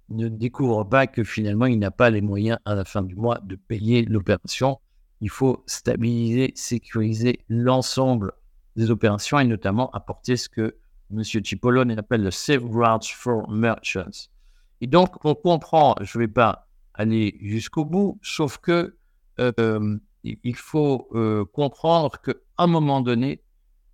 ne 0.10 0.28
découvre 0.30 0.84
pas 0.84 1.08
que 1.08 1.24
finalement 1.24 1.66
il 1.66 1.80
n'a 1.80 1.92
pas 1.92 2.10
les 2.10 2.22
moyens 2.22 2.60
à 2.66 2.76
la 2.76 2.86
fin 2.86 3.02
du 3.02 3.16
mois 3.16 3.40
de 3.44 3.56
payer 3.56 4.04
l'opération. 4.06 4.80
Il 5.22 5.30
faut 5.30 5.64
stabiliser, 5.66 6.54
sécuriser 6.56 7.40
l'ensemble 7.50 8.34
des 8.76 8.92
opérations 8.92 9.40
et 9.40 9.46
notamment 9.46 9.90
apporter 9.92 10.38
ce 10.38 10.48
que 10.48 10.78
M. 11.12 11.24
Cipollone 11.24 11.98
appelle 11.98 12.24
le 12.24 12.32
safeguards 12.32 13.06
for 13.06 13.50
merchants. 13.50 14.30
Et 14.82 14.88
donc, 14.88 15.26
on 15.26 15.34
comprend, 15.34 15.96
je 16.02 16.18
ne 16.18 16.24
vais 16.24 16.28
pas 16.28 16.68
aller 16.94 17.38
jusqu'au 17.42 17.86
bout, 17.86 18.20
sauf 18.22 18.58
que 18.58 18.98
euh, 19.40 19.98
il 20.24 20.56
faut 20.56 21.08
euh, 21.14 21.46
comprendre 21.46 22.20
qu'à 22.22 22.34
un 22.58 22.68
moment 22.68 23.02
donné, 23.02 23.42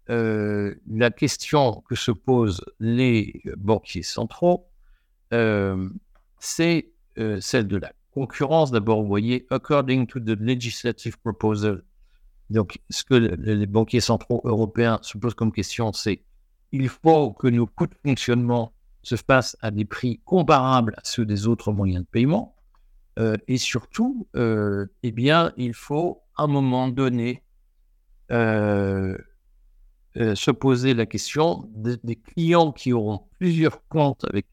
euh, 0.10 0.76
la 0.90 1.12
question 1.12 1.84
que 1.88 1.96
se 1.96 2.12
posent 2.12 2.66
les 2.80 3.42
banquiers 3.58 4.04
centraux, 4.04 4.68
c'est 6.40 6.92
celle 7.40 7.68
de 7.68 7.78
la 7.78 7.92
concurrence. 8.12 8.72
D'abord, 8.72 9.02
vous 9.02 9.08
voyez, 9.08 9.46
according 9.50 10.08
to 10.08 10.20
the 10.20 10.38
legislative 10.40 11.18
proposal, 11.20 11.84
donc 12.50 12.80
ce 12.90 13.04
que 13.04 13.16
les 13.16 13.66
banquiers 13.66 14.02
centraux 14.02 14.42
européens 14.44 15.00
se 15.02 15.18
posent 15.18 15.34
comme 15.34 15.52
question, 15.52 15.92
c'est 15.94 16.24
il 16.72 16.90
faut 16.90 17.32
que 17.32 17.48
nos 17.48 17.66
coûts 17.66 17.88
de 17.88 17.96
fonctionnement 18.06 18.74
se 19.02 19.16
fassent 19.16 19.58
à 19.62 19.72
des 19.72 19.86
prix 19.86 20.22
comparables 20.26 20.94
à 20.98 21.02
ceux 21.04 21.26
des 21.26 21.48
autres 21.48 21.72
moyens 21.72 22.04
de 22.04 22.10
paiement. 22.10 22.56
et 23.48 23.58
surtout, 23.58 24.28
eh 24.36 25.12
bien, 25.12 25.52
il 25.58 25.74
faut 25.74 26.24
à 26.36 26.44
un 26.44 26.48
moment 26.48 26.88
donné, 26.88 27.44
euh, 28.32 29.18
euh, 30.18 30.36
se 30.36 30.52
poser 30.52 30.94
la 30.94 31.06
question 31.08 31.70
des, 31.74 32.16
clients 32.16 32.72
qui 32.72 32.94
auront 32.94 33.24
plusieurs 33.40 33.86
comptes 33.88 34.26
avec 34.30 34.46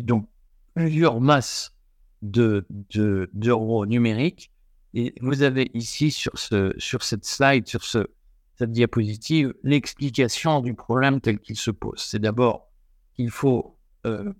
donc, 0.00 0.28
plusieurs 0.74 1.20
masses 1.20 1.74
de, 2.22 2.66
d'euros 3.32 3.86
numériques. 3.86 4.50
Et 4.94 5.14
vous 5.20 5.42
avez 5.42 5.70
ici 5.74 6.10
sur, 6.10 6.36
ce, 6.36 6.74
sur 6.78 7.02
cette 7.02 7.24
slide, 7.24 7.66
sur 7.68 7.84
ce, 7.84 8.06
cette 8.56 8.72
diapositive, 8.72 9.54
l'explication 9.62 10.60
du 10.60 10.74
problème 10.74 11.20
tel 11.20 11.38
qu'il 11.38 11.56
se 11.56 11.70
pose. 11.70 11.98
C'est 11.98 12.18
d'abord 12.18 12.68
qu'il 13.14 13.30
faut 13.30 13.78
euh, 14.06 14.32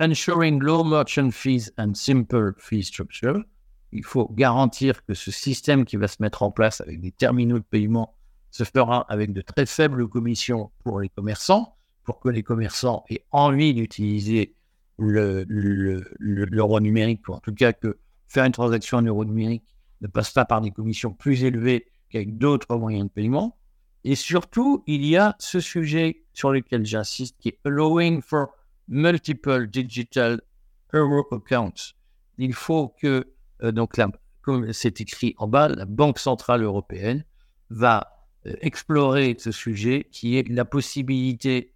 ensuring 0.00 0.60
low 0.60 0.82
merchant 0.82 1.30
fees 1.30 1.70
and 1.78 1.94
simple 1.94 2.54
fee 2.58 2.82
structure 2.82 3.44
il 3.92 4.04
faut 4.04 4.28
garantir 4.28 5.04
que 5.04 5.14
ce 5.14 5.30
système 5.30 5.84
qui 5.84 5.96
va 5.96 6.08
se 6.08 6.16
mettre 6.20 6.42
en 6.42 6.50
place 6.50 6.80
avec 6.80 7.00
des 7.00 7.12
terminaux 7.12 7.58
de 7.58 7.64
paiement 7.64 8.16
se 8.50 8.64
fera 8.64 9.06
avec 9.08 9.32
de 9.32 9.40
très 9.40 9.66
faibles 9.66 10.08
commissions 10.08 10.70
pour 10.84 11.00
les 11.00 11.08
commerçants, 11.08 11.76
pour 12.10 12.18
que 12.18 12.28
les 12.28 12.42
commerçants 12.42 13.04
aient 13.08 13.24
envie 13.30 13.72
d'utiliser 13.72 14.56
l'euro 14.98 16.80
numérique, 16.80 17.28
ou 17.28 17.34
en 17.34 17.38
tout 17.38 17.54
cas 17.54 17.72
que 17.72 17.98
faire 18.26 18.44
une 18.44 18.50
transaction 18.52 18.98
en 18.98 19.02
euro 19.02 19.24
numérique 19.24 19.62
ne 20.00 20.08
passe 20.08 20.32
pas 20.32 20.44
par 20.44 20.60
des 20.60 20.72
commissions 20.72 21.12
plus 21.12 21.44
élevées 21.44 21.86
qu'avec 22.08 22.36
d'autres 22.36 22.76
moyens 22.76 23.04
de 23.04 23.10
paiement. 23.10 23.56
Et 24.02 24.16
surtout, 24.16 24.82
il 24.88 25.06
y 25.06 25.16
a 25.16 25.36
ce 25.38 25.60
sujet 25.60 26.24
sur 26.32 26.50
lequel 26.50 26.84
j'insiste 26.84 27.36
qui 27.38 27.50
est 27.50 27.58
allowing 27.64 28.22
for 28.22 28.48
multiple 28.88 29.68
digital 29.68 30.40
euro 30.92 31.24
accounts. 31.30 31.94
Il 32.38 32.54
faut 32.54 32.88
que 33.00 33.32
euh, 33.62 33.70
donc 33.70 34.00
comme 34.42 34.72
c'est 34.72 35.00
écrit 35.00 35.36
en 35.38 35.46
bas, 35.46 35.68
la 35.68 35.84
Banque 35.84 36.18
Centrale 36.18 36.64
Européenne 36.64 37.24
va 37.68 38.26
euh, 38.46 38.54
explorer 38.62 39.36
ce 39.38 39.52
sujet 39.52 40.08
qui 40.10 40.38
est 40.38 40.48
la 40.48 40.64
possibilité 40.64 41.72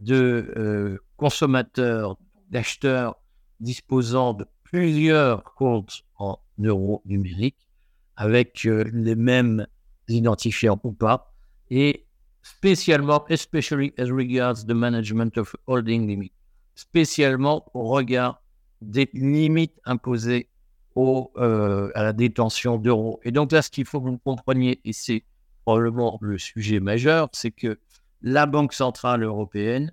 de 0.00 0.52
euh, 0.56 0.98
consommateurs, 1.16 2.16
d'acheteurs 2.50 3.16
disposant 3.60 4.34
de 4.34 4.46
plusieurs 4.64 5.44
comptes 5.54 6.04
en 6.18 6.38
euros 6.58 7.02
numériques 7.04 7.68
avec 8.16 8.64
les 8.64 9.14
mêmes 9.14 9.66
identifiants 10.08 10.80
ou 10.84 10.92
pas, 10.92 11.32
et 11.70 12.06
spécialement, 12.42 13.24
especially 13.28 13.92
as 13.98 14.10
regards 14.10 14.66
the 14.66 14.74
management 14.74 15.38
of 15.38 15.54
holding 15.66 16.06
limit, 16.06 16.32
spécialement 16.74 17.64
au 17.74 17.84
regard 17.84 18.42
des 18.80 19.08
limites 19.14 19.80
imposées 19.84 20.48
euh, 20.96 21.90
à 21.94 22.02
la 22.02 22.12
détention 22.12 22.76
d'euros. 22.76 23.20
Et 23.24 23.30
donc 23.30 23.52
là, 23.52 23.62
ce 23.62 23.70
qu'il 23.70 23.86
faut 23.86 24.00
que 24.00 24.08
vous 24.08 24.18
compreniez, 24.18 24.80
et 24.84 24.92
c'est 24.92 25.24
probablement 25.64 26.18
le 26.20 26.36
sujet 26.36 26.80
majeur, 26.80 27.28
c'est 27.32 27.50
que 27.50 27.78
la 28.22 28.46
Banque 28.46 28.72
Centrale 28.72 29.22
Européenne 29.22 29.92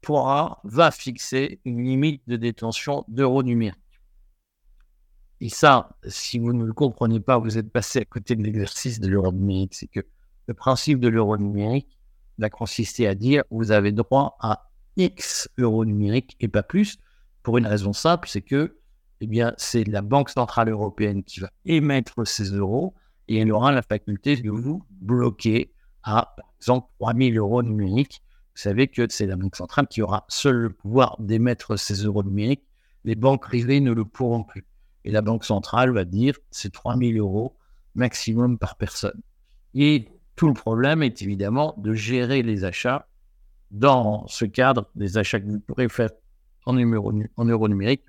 pourra, 0.00 0.60
va 0.64 0.90
fixer 0.90 1.60
une 1.64 1.82
limite 1.82 2.22
de 2.26 2.36
détention 2.36 3.04
d'euros 3.08 3.42
numériques. 3.42 3.76
Et 5.40 5.48
ça, 5.48 5.96
si 6.06 6.38
vous 6.38 6.52
ne 6.52 6.64
le 6.64 6.72
comprenez 6.72 7.20
pas, 7.20 7.38
vous 7.38 7.58
êtes 7.58 7.70
passé 7.70 8.00
à 8.00 8.04
côté 8.04 8.34
de 8.34 8.42
l'exercice 8.42 8.98
de 9.00 9.08
l'euro 9.08 9.32
numérique. 9.32 9.74
C'est 9.74 9.86
que 9.86 10.00
le 10.46 10.54
principe 10.54 10.98
de 10.98 11.08
l'euro 11.08 11.36
numérique, 11.36 11.98
va 12.38 12.50
consister 12.50 13.06
à 13.06 13.14
dire 13.14 13.42
vous 13.50 13.72
avez 13.72 13.92
droit 13.92 14.36
à 14.40 14.70
X 14.96 15.48
euros 15.58 15.84
numériques 15.84 16.36
et 16.40 16.48
pas 16.48 16.62
plus, 16.62 16.98
pour 17.42 17.58
une 17.58 17.66
raison 17.66 17.92
simple, 17.92 18.28
c'est 18.28 18.42
que 18.42 18.78
eh 19.20 19.26
bien, 19.26 19.52
c'est 19.56 19.84
la 19.84 20.00
Banque 20.00 20.30
Centrale 20.30 20.68
Européenne 20.68 21.24
qui 21.24 21.40
va 21.40 21.50
émettre 21.64 22.26
ces 22.26 22.44
euros 22.44 22.94
et 23.26 23.38
elle 23.38 23.50
aura 23.50 23.72
la 23.72 23.82
faculté 23.82 24.36
de 24.36 24.50
vous 24.50 24.84
bloquer 24.90 25.72
par 26.12 26.32
exemple, 26.60 26.88
3000 26.98 27.38
euros 27.38 27.62
numériques. 27.62 28.22
Vous 28.54 28.62
savez 28.62 28.88
que 28.88 29.06
c'est 29.08 29.26
la 29.26 29.36
Banque 29.36 29.56
Centrale 29.56 29.86
qui 29.86 30.02
aura 30.02 30.24
seul 30.28 30.56
le 30.56 30.70
pouvoir 30.70 31.16
d'émettre 31.18 31.78
ces 31.78 31.94
euros 32.04 32.22
numériques. 32.22 32.64
Les 33.04 33.14
banques 33.14 33.42
privées 33.42 33.80
ne 33.80 33.92
le 33.92 34.04
pourront 34.04 34.42
plus. 34.42 34.66
Et 35.04 35.10
la 35.10 35.22
Banque 35.22 35.44
Centrale 35.44 35.90
va 35.90 36.04
dire 36.04 36.34
c'est 36.50 36.72
3000 36.72 37.18
euros 37.18 37.56
maximum 37.94 38.58
par 38.58 38.76
personne. 38.76 39.20
Et 39.74 40.08
tout 40.34 40.48
le 40.48 40.54
problème 40.54 41.02
est 41.02 41.22
évidemment 41.22 41.74
de 41.78 41.94
gérer 41.94 42.42
les 42.42 42.64
achats 42.64 43.06
dans 43.70 44.26
ce 44.26 44.44
cadre 44.44 44.90
des 44.94 45.18
achats 45.18 45.40
que 45.40 45.46
vous 45.46 45.60
pourrez 45.60 45.88
faire 45.88 46.10
en, 46.64 46.76
en 46.76 47.44
euros 47.44 47.68
numériques 47.68 48.04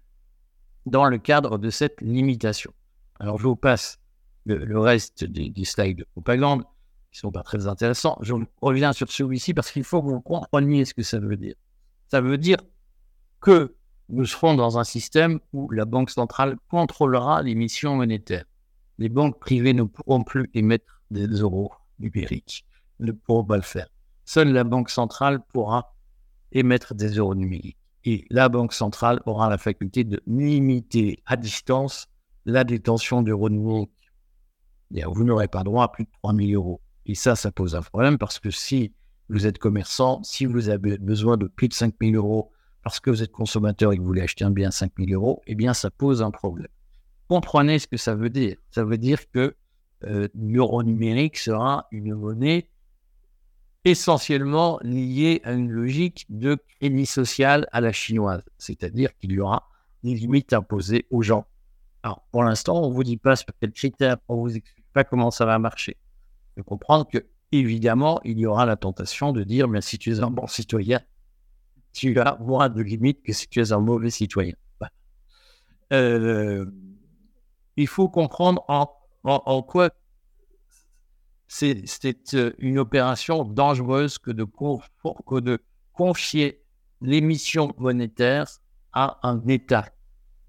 dans 0.86 1.06
le 1.06 1.18
cadre 1.18 1.58
de 1.58 1.70
cette 1.70 2.02
limitation. 2.02 2.74
Alors, 3.20 3.38
je 3.38 3.44
vous 3.44 3.56
passe 3.56 4.00
le, 4.46 4.80
reste 4.80 5.24
des, 5.26 5.54
slides 5.66 6.00
de 6.00 6.06
propagande 6.06 6.64
sont 7.20 7.32
pas 7.32 7.44
très 7.44 7.68
intéressants. 7.68 8.18
Je 8.22 8.34
reviens 8.62 8.94
sur 8.94 9.12
celui-ci 9.12 9.54
parce 9.54 9.72
qu'il 9.72 9.84
faut 9.84 10.02
que 10.02 10.08
vous 10.08 10.22
compreniez 10.22 10.86
ce 10.86 10.94
que 10.94 11.04
ça 11.04 11.20
veut 11.20 11.38
dire. 11.38 11.56
Ça 12.08 12.22
veut 12.22 12.38
dire 12.38 12.58
que 13.42 13.76
nous 14.10 14.26
serons 14.26 14.56
dans 14.56 14.80
un 14.80 14.84
système 14.84 15.40
où 15.54 15.70
la 15.70 15.86
Banque 15.86 16.10
centrale 16.10 16.58
contrôlera 16.70 17.44
l'émission 17.44 17.96
monétaire. 17.96 18.46
Les 18.98 19.10
banques 19.10 19.40
privées 19.40 19.74
ne 19.74 19.84
pourront 19.84 20.24
plus 20.24 20.50
émettre 20.54 21.02
des 21.12 21.28
euros 21.28 21.72
numériques, 22.00 22.66
ne 23.00 23.12
pourront 23.12 23.46
pas 23.46 23.56
le 23.56 23.62
faire. 23.62 23.88
Seule 24.26 24.52
la 24.52 24.64
Banque 24.64 24.90
centrale 24.90 25.42
pourra 25.54 25.96
émettre 26.52 26.96
des 26.96 27.10
euros 27.10 27.36
numériques. 27.36 27.78
Et 28.04 28.26
la 28.30 28.50
Banque 28.50 28.74
centrale 28.74 29.22
aura 29.26 29.50
la 29.50 29.58
faculté 29.58 30.04
de 30.04 30.22
limiter 30.26 31.22
à 31.26 31.38
distance 31.38 32.08
la 32.46 32.64
détention 32.64 33.22
d'euros 33.22 33.50
numériques. 33.50 33.92
Vous 34.92 35.24
n'aurez 35.24 35.48
pas 35.48 35.64
droit 35.64 35.84
à 35.84 35.88
plus 35.90 36.06
de 36.06 36.10
3 36.24 36.34
000 36.34 36.52
euros. 36.54 36.82
Et 37.10 37.16
ça, 37.16 37.36
ça 37.36 37.52
pose 37.52 37.76
un 37.76 37.82
problème 37.82 38.20
parce 38.20 38.38
que 38.38 38.52
si 38.52 38.94
vous 39.30 39.48
êtes 39.48 39.58
commerçant, 39.58 40.22
si 40.22 40.46
vous 40.46 40.70
avez 40.70 41.00
besoin 41.00 41.38
de 41.38 41.48
plus 41.48 41.68
de 41.68 41.74
5 41.74 41.96
000 42.00 42.14
euros 42.14 42.52
parce 42.84 43.00
que 43.00 43.10
vous 43.10 43.24
êtes 43.24 43.32
consommateur 43.32 43.92
et 43.92 43.96
que 43.96 44.02
vous 44.02 44.06
voulez 44.06 44.22
acheter 44.22 44.46
un 44.46 44.52
bien 44.52 44.68
à 44.68 44.72
5 44.72 44.92
000 44.96 45.20
euros, 45.20 45.42
eh 45.48 45.56
bien, 45.56 45.74
ça 45.74 45.90
pose 45.90 46.22
un 46.22 46.30
problème. 46.30 46.68
Comprenez 47.28 47.80
ce 47.80 47.88
que 47.88 47.98
ça 47.98 48.14
veut 48.14 48.30
dire. 48.30 48.58
Ça 48.70 48.84
veut 48.84 49.00
dire 49.00 49.28
que 49.32 49.56
euh, 50.04 50.28
l'euro 50.36 50.84
numérique 50.84 51.40
sera 51.40 51.88
une 51.90 52.14
monnaie 52.14 52.70
essentiellement 53.86 54.78
liée 54.84 55.42
à 55.46 55.54
une 55.54 55.72
logique 55.72 56.28
de 56.30 56.60
crédit 56.80 57.08
social 57.08 57.68
à 57.72 57.82
la 57.82 57.92
chinoise, 57.92 58.44
c'est-à-dire 58.60 59.18
qu'il 59.18 59.32
y 59.32 59.40
aura 59.40 59.68
des 60.04 60.14
limites 60.14 60.54
imposées 60.54 61.08
aux 61.10 61.24
gens. 61.24 61.48
Alors, 62.04 62.22
pour 62.32 62.44
l'instant, 62.44 62.84
on 62.84 62.90
ne 62.90 62.94
vous 62.94 63.04
dit 63.04 63.18
pas 63.18 63.36
sur 63.36 63.48
quels 63.60 63.72
critères, 63.72 64.18
on 64.28 64.36
ne 64.36 64.42
vous 64.42 64.58
explique 64.58 64.86
pas 64.94 65.04
comment 65.04 65.32
ça 65.32 65.48
va 65.48 65.58
marcher. 65.58 65.98
Comprendre 66.64 67.08
que, 67.08 67.26
évidemment, 67.52 68.20
il 68.24 68.40
y 68.40 68.46
aura 68.46 68.66
la 68.66 68.76
tentation 68.76 69.32
de 69.32 69.44
dire, 69.44 69.68
mais 69.68 69.82
si 69.82 69.98
tu 69.98 70.12
es 70.12 70.20
un 70.20 70.30
bon 70.30 70.48
citoyen, 70.48 71.02
tu 71.94 72.20
as 72.20 72.38
moins 72.40 72.70
de 72.70 72.82
limites 72.82 73.24
que 73.24 73.34
si 73.34 73.48
tu 73.48 73.62
es 73.62 73.72
un 73.72 73.80
mauvais 73.80 74.10
citoyen. 74.10 74.56
Euh, 75.92 76.66
il 77.76 77.88
faut 77.88 78.10
comprendre 78.10 78.64
en, 78.68 78.88
en 79.24 79.64
quoi 79.64 79.90
c'est 81.50 81.84
euh, 82.36 82.54
une 82.60 82.78
opération 82.78 83.44
dangereuse 83.44 84.20
que 84.20 84.32
de, 84.32 84.46
que 84.46 85.40
de 85.40 85.60
confier 85.94 86.62
l'émission 87.02 87.74
monétaire 87.78 88.48
à 88.94 89.20
un 89.28 89.46
État. 89.48 89.90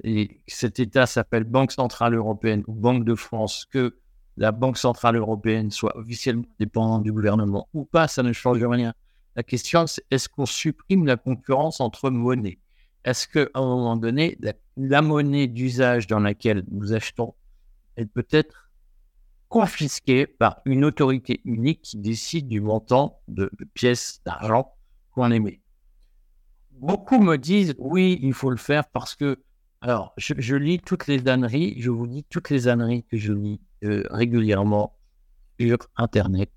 Et 0.04 0.42
cet 0.46 0.78
État 0.78 1.06
s'appelle 1.06 1.44
Banque 1.44 1.72
Centrale 1.72 2.14
Européenne 2.14 2.62
ou 2.66 2.74
Banque 2.74 3.04
de 3.04 3.14
France. 3.14 3.66
Que 3.70 3.98
la 4.40 4.52
Banque 4.52 4.78
Centrale 4.78 5.16
Européenne 5.16 5.70
soit 5.70 5.94
officiellement 5.98 6.46
dépendante 6.58 7.02
du 7.02 7.12
gouvernement 7.12 7.68
ou 7.74 7.84
pas, 7.84 8.08
ça 8.08 8.22
ne 8.22 8.32
change 8.32 8.64
rien. 8.64 8.94
La 9.36 9.42
question, 9.42 9.86
c'est 9.86 10.02
est-ce 10.10 10.30
qu'on 10.30 10.46
supprime 10.46 11.04
la 11.04 11.18
concurrence 11.18 11.78
entre 11.80 12.08
monnaies? 12.08 12.58
Est-ce 13.04 13.28
qu'à 13.28 13.50
un 13.52 13.60
moment 13.60 13.96
donné, 13.96 14.38
la 14.78 15.02
monnaie 15.02 15.46
d'usage 15.46 16.06
dans 16.06 16.20
laquelle 16.20 16.64
nous 16.70 16.94
achetons, 16.94 17.34
elle 17.96 18.08
peut 18.08 18.26
être 18.30 18.70
confisqué 19.50 20.26
par 20.26 20.62
une 20.64 20.86
autorité 20.86 21.42
unique 21.44 21.82
qui 21.82 21.98
décide 21.98 22.48
du 22.48 22.62
montant 22.62 23.20
de, 23.28 23.50
pièces 23.74 24.22
d'argent 24.24 24.72
qu'on 25.12 25.30
émet? 25.32 25.60
Beaucoup 26.70 27.20
me 27.22 27.36
disent 27.36 27.74
oui, 27.76 28.18
il 28.22 28.32
faut 28.32 28.50
le 28.50 28.56
faire 28.56 28.88
parce 28.88 29.14
que, 29.14 29.42
alors, 29.82 30.14
je, 30.16 30.54
lis 30.54 30.78
toutes 30.78 31.08
les 31.08 31.28
âneries, 31.28 31.74
je 31.78 31.90
vous 31.90 32.06
dis 32.06 32.24
toutes 32.24 32.48
les 32.48 32.68
âneries 32.68 33.04
que 33.04 33.18
je 33.18 33.34
lis 33.34 33.60
euh, 33.84 34.04
régulièrement 34.10 34.96
sur 35.58 35.78
Internet. 35.96 36.50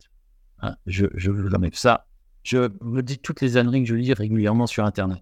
Hein, 0.61 0.75
je, 0.85 1.05
je 1.15 1.31
vous 1.31 1.53
enlève 1.53 1.75
ça. 1.75 2.07
Je 2.43 2.69
me 2.81 3.01
dis 3.01 3.19
toutes 3.19 3.41
les 3.41 3.57
âneries 3.57 3.83
que 3.83 3.89
je 3.89 3.95
lis 3.95 4.13
régulièrement 4.13 4.67
sur 4.67 4.85
Internet. 4.85 5.21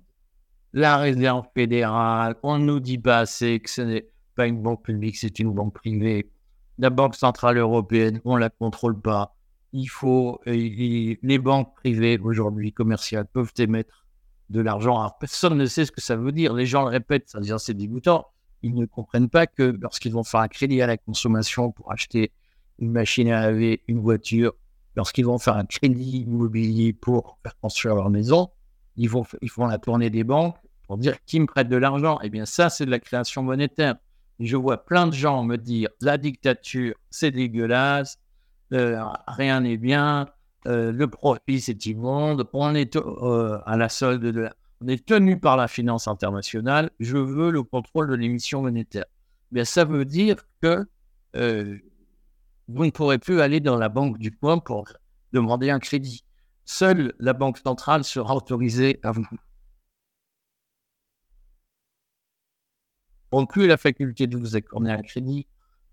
La 0.74 0.98
réserve 0.98 1.46
fédérale, 1.54 2.36
on 2.44 2.58
nous 2.58 2.80
dit 2.80 2.98
pas 2.98 3.20
assez 3.20 3.60
que 3.60 3.70
ce 3.70 3.82
n'est 3.82 4.08
pas 4.36 4.48
une 4.48 4.62
banque 4.62 4.84
publique, 4.84 5.18
c'est 5.18 5.40
une 5.40 5.54
banque 5.54 5.74
privée 5.74 6.32
la 6.82 6.90
Banque 6.90 7.16
Centrale 7.16 7.58
Européenne, 7.58 8.20
on 8.26 8.36
ne 8.36 8.40
la 8.40 8.50
contrôle 8.50 9.00
pas. 9.00 9.36
Il 9.72 9.88
faut, 9.88 10.42
euh, 10.48 11.16
les 11.22 11.40
banques 11.40 11.76
privées 11.76 12.18
aujourd'hui, 12.18 12.74
commerciales, 12.74 13.28
peuvent 13.28 13.54
émettre 13.58 14.06
de 14.50 14.62
l'argent. 14.62 15.00
Alors, 15.00 15.18
personne 15.20 15.58
ne 15.58 15.66
sait 15.68 15.86
ce 15.86 15.92
que 15.92 16.02
ça 16.02 16.16
veut 16.16 16.32
dire. 16.32 16.54
Les 16.54 16.66
gens 16.66 16.82
le 16.82 16.90
répètent, 16.90 17.30
ça 17.30 17.40
dire 17.40 17.60
c'est 17.60 17.76
dégoûtant. 17.76 18.26
Ils 18.64 18.76
ne 18.76 18.86
comprennent 18.86 19.30
pas 19.30 19.48
que 19.48 19.64
lorsqu'ils 19.82 20.14
vont 20.14 20.24
faire 20.24 20.42
un 20.42 20.48
crédit 20.48 20.82
à 20.82 20.88
la 20.88 20.98
consommation 20.98 21.72
pour 21.72 21.92
acheter 21.92 22.32
une 22.80 22.92
machine 22.92 23.30
à 23.30 23.42
laver, 23.42 23.84
une 23.88 24.00
voiture, 24.00 24.54
lorsqu'ils 24.96 25.26
vont 25.26 25.38
faire 25.38 25.56
un 25.58 25.66
crédit 25.66 26.22
immobilier 26.22 26.94
pour 26.94 27.40
construire 27.62 27.96
leur 27.96 28.10
maison, 28.10 28.50
ils 28.98 29.10
vont, 29.10 29.26
ils 29.42 29.50
font 29.50 29.66
la 29.66 29.78
tournée 29.78 30.10
des 30.10 30.24
banques 30.24 30.56
pour 30.88 30.98
dire 30.98 31.16
qui 31.26 31.40
me 31.40 31.46
prête 31.46 31.70
de 31.70 31.78
l'argent. 31.78 32.20
Eh 32.24 32.30
bien, 32.30 32.46
ça, 32.46 32.70
c'est 32.70 32.86
de 32.86 32.92
la 32.92 33.00
création 33.00 33.44
monétaire. 33.44 33.96
Je 34.40 34.58
vois 34.58 34.84
plein 34.84 35.08
de 35.08 35.14
gens 35.14 35.44
me 35.44 35.58
dire 35.58 35.90
la 36.02 36.18
dictature, 36.18 36.96
c'est 37.10 37.32
dégueulasse, 37.32 38.20
euh, 38.74 39.04
rien 39.28 39.62
n'est 39.62 39.78
bien, 39.78 40.28
euh, 40.68 40.92
le 40.92 41.08
profit, 41.08 41.62
c'est 41.62 41.86
immonde, 41.86 42.48
on 42.54 42.76
est 42.76 42.96
euh, 42.96 43.60
à 43.66 43.78
la 43.78 43.90
solde 43.90 44.24
de 44.24 44.42
la... 44.42 44.54
On 44.82 44.88
est 44.88 45.06
tenu 45.06 45.40
par 45.40 45.58
la 45.58 45.68
finance 45.68 46.08
internationale, 46.08 46.90
je 47.00 47.18
veux 47.18 47.52
le 47.52 47.64
contrôle 47.64 48.10
de 48.10 48.16
l'émission 48.16 48.62
monétaire. 48.64 49.06
Bien, 49.52 49.64
ça 49.64 49.86
veut 49.86 50.06
dire 50.06 50.38
que 50.62 50.88
vous 51.34 52.86
ne 52.86 52.90
pourrez 52.90 53.20
plus 53.20 53.42
aller 53.42 53.60
dans 53.60 53.78
la 53.78 53.90
banque 53.90 54.18
du 54.18 54.32
coin 54.32 54.58
pour 54.58 54.88
demander 55.34 55.70
un 55.70 55.80
crédit. 55.80 56.26
Seule 56.66 57.14
la 57.20 57.34
banque 57.34 57.58
centrale 57.58 58.04
sera 58.04 58.36
autorisée 58.36 59.00
à 59.04 59.12
vous 59.12 59.28
n'ont 63.32 63.46
plus 63.46 63.68
la 63.68 63.78
faculté 63.78 64.28
de 64.28 64.38
vous 64.38 64.56
accorder 64.56 64.92
un 64.92 65.02
crédit 65.02 65.48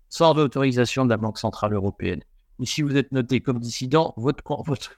sans 0.09 0.33
l'autorisation 0.33 1.05
de 1.05 1.09
la 1.09 1.17
Banque 1.17 1.37
Centrale 1.37 1.73
Européenne. 1.73 2.21
Mais 2.57 2.65
si 2.65 2.81
vous 2.81 2.97
êtes 2.97 3.11
noté 3.11 3.41
comme 3.41 3.59
dissident, 3.59 4.13
votre, 4.17 4.43
votre, 4.63 4.91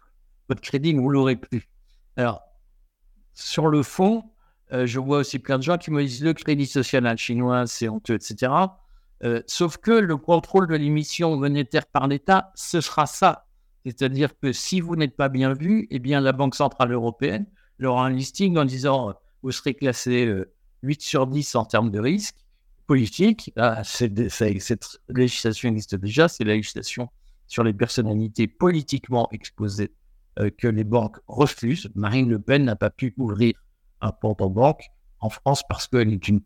votre 0.49 0.61
crédit, 0.61 0.93
vous 0.93 1.09
l'aurez 1.09 1.35
plus. 1.35 1.69
Alors, 2.15 2.41
sur 3.33 3.67
le 3.67 3.83
fond, 3.83 4.23
euh, 4.73 4.85
je 4.85 4.99
vois 4.99 5.19
aussi 5.19 5.39
plein 5.39 5.57
de 5.57 5.63
gens 5.63 5.77
qui 5.77 5.91
me 5.91 6.03
disent 6.03 6.23
le 6.23 6.33
crédit 6.33 6.65
social 6.65 7.17
chinois, 7.17 7.67
c'est 7.67 7.89
honteux, 7.89 8.15
etc. 8.15 8.51
Euh, 9.23 9.41
sauf 9.45 9.77
que 9.77 9.91
le 9.91 10.17
contrôle 10.17 10.67
de 10.67 10.75
l'émission 10.75 11.35
monétaire 11.35 11.85
par 11.85 12.07
l'État, 12.07 12.51
ce 12.55 12.81
sera 12.81 13.05
ça. 13.05 13.47
C'est-à-dire 13.85 14.37
que 14.39 14.51
si 14.51 14.79
vous 14.81 14.95
n'êtes 14.95 15.15
pas 15.15 15.29
bien 15.29 15.53
vu, 15.53 15.87
eh 15.91 15.99
bien, 15.99 16.21
la 16.21 16.31
Banque 16.31 16.55
Centrale 16.55 16.91
Européenne 16.91 17.45
aura 17.83 18.05
un 18.05 18.11
listing 18.11 18.57
en 18.57 18.65
disant 18.65 19.13
vous 19.41 19.51
serez 19.51 19.73
classé 19.73 20.25
euh, 20.25 20.53
8 20.83 21.01
sur 21.01 21.27
10 21.27 21.55
en 21.55 21.65
termes 21.65 21.91
de 21.91 21.99
risque 21.99 22.35
politique. 22.87 23.51
Ah, 23.55 23.83
cette 23.83 24.99
législation 25.09 25.69
existe 25.69 25.95
déjà, 25.95 26.27
c'est 26.27 26.43
la 26.43 26.53
législation 26.53 27.09
sur 27.47 27.63
les 27.63 27.73
personnalités 27.73 28.47
politiquement 28.47 29.27
exposées 29.31 29.85
euh, 29.85 30.00
que 30.57 30.67
les 30.67 30.83
banques 30.83 31.17
refusent. 31.27 31.89
Marine 31.95 32.29
Le 32.29 32.39
Pen 32.39 32.63
n'a 32.63 32.75
pas 32.75 32.89
pu 32.89 33.13
ouvrir 33.17 33.53
un 34.01 34.11
compte 34.11 34.41
en 34.41 34.49
banque 34.49 34.89
en 35.21 35.29
France 35.29 35.63
parce 35.67 35.87
qu'elle 35.87 36.11
est 36.11 36.27
une, 36.27 36.41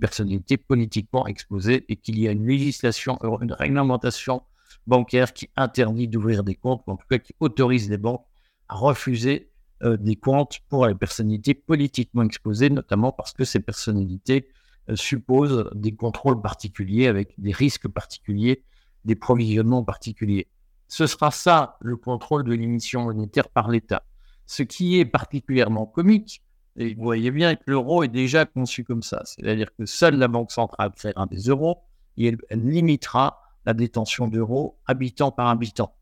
personnalité 0.00 0.56
politiquement 0.56 1.26
exposée 1.26 1.84
et 1.88 1.96
qu'il 1.96 2.18
y 2.18 2.26
a 2.26 2.32
une 2.32 2.46
législation, 2.46 3.18
une 3.40 3.52
réglementation 3.52 4.42
bancaire 4.86 5.32
qui 5.32 5.50
interdit 5.56 6.08
d'ouvrir 6.08 6.42
des 6.42 6.54
comptes, 6.54 6.82
en 6.86 6.96
tout 6.96 7.06
cas 7.08 7.18
qui 7.18 7.34
autorise 7.40 7.90
les 7.90 7.98
banques 7.98 8.24
à 8.68 8.76
refuser 8.76 9.50
euh, 9.82 9.96
des 9.98 10.16
comptes 10.16 10.60
pour 10.68 10.86
les 10.86 10.94
personnalités 10.94 11.54
politiquement 11.54 12.22
exposées, 12.22 12.70
notamment 12.70 13.12
parce 13.12 13.34
que 13.34 13.44
ces 13.44 13.60
personnalités 13.60 14.48
euh, 14.88 14.96
supposent 14.96 15.70
des 15.74 15.94
contrôles 15.94 16.40
particuliers 16.40 17.06
avec 17.06 17.34
des 17.38 17.52
risques 17.52 17.88
particuliers, 17.88 18.64
des 19.04 19.16
provisionnements 19.16 19.84
particuliers. 19.84 20.48
Ce 20.88 21.06
sera 21.06 21.30
ça 21.30 21.76
le 21.80 21.96
contrôle 21.96 22.44
de 22.44 22.52
l'émission 22.52 23.04
monétaire 23.04 23.48
par 23.48 23.68
l'État. 23.68 24.04
Ce 24.46 24.62
qui 24.62 25.00
est 25.00 25.04
particulièrement 25.04 25.86
comique, 25.86 26.42
et 26.76 26.94
vous 26.94 27.02
voyez 27.02 27.30
bien 27.30 27.54
que 27.54 27.62
l'euro 27.66 28.02
est 28.02 28.08
déjà 28.08 28.46
conçu 28.46 28.84
comme 28.84 29.02
ça, 29.02 29.22
c'est-à-dire 29.24 29.74
que 29.76 29.86
seule 29.86 30.16
la 30.16 30.28
Banque 30.28 30.50
centrale 30.50 30.90
créera 30.92 31.26
des 31.26 31.42
euros 31.42 31.78
et 32.16 32.26
elle, 32.26 32.38
limitera 32.50 33.40
la 33.64 33.74
détention 33.74 34.28
d'euros 34.28 34.78
habitant 34.86 35.30
par 35.30 35.48
habitant. 35.48 35.94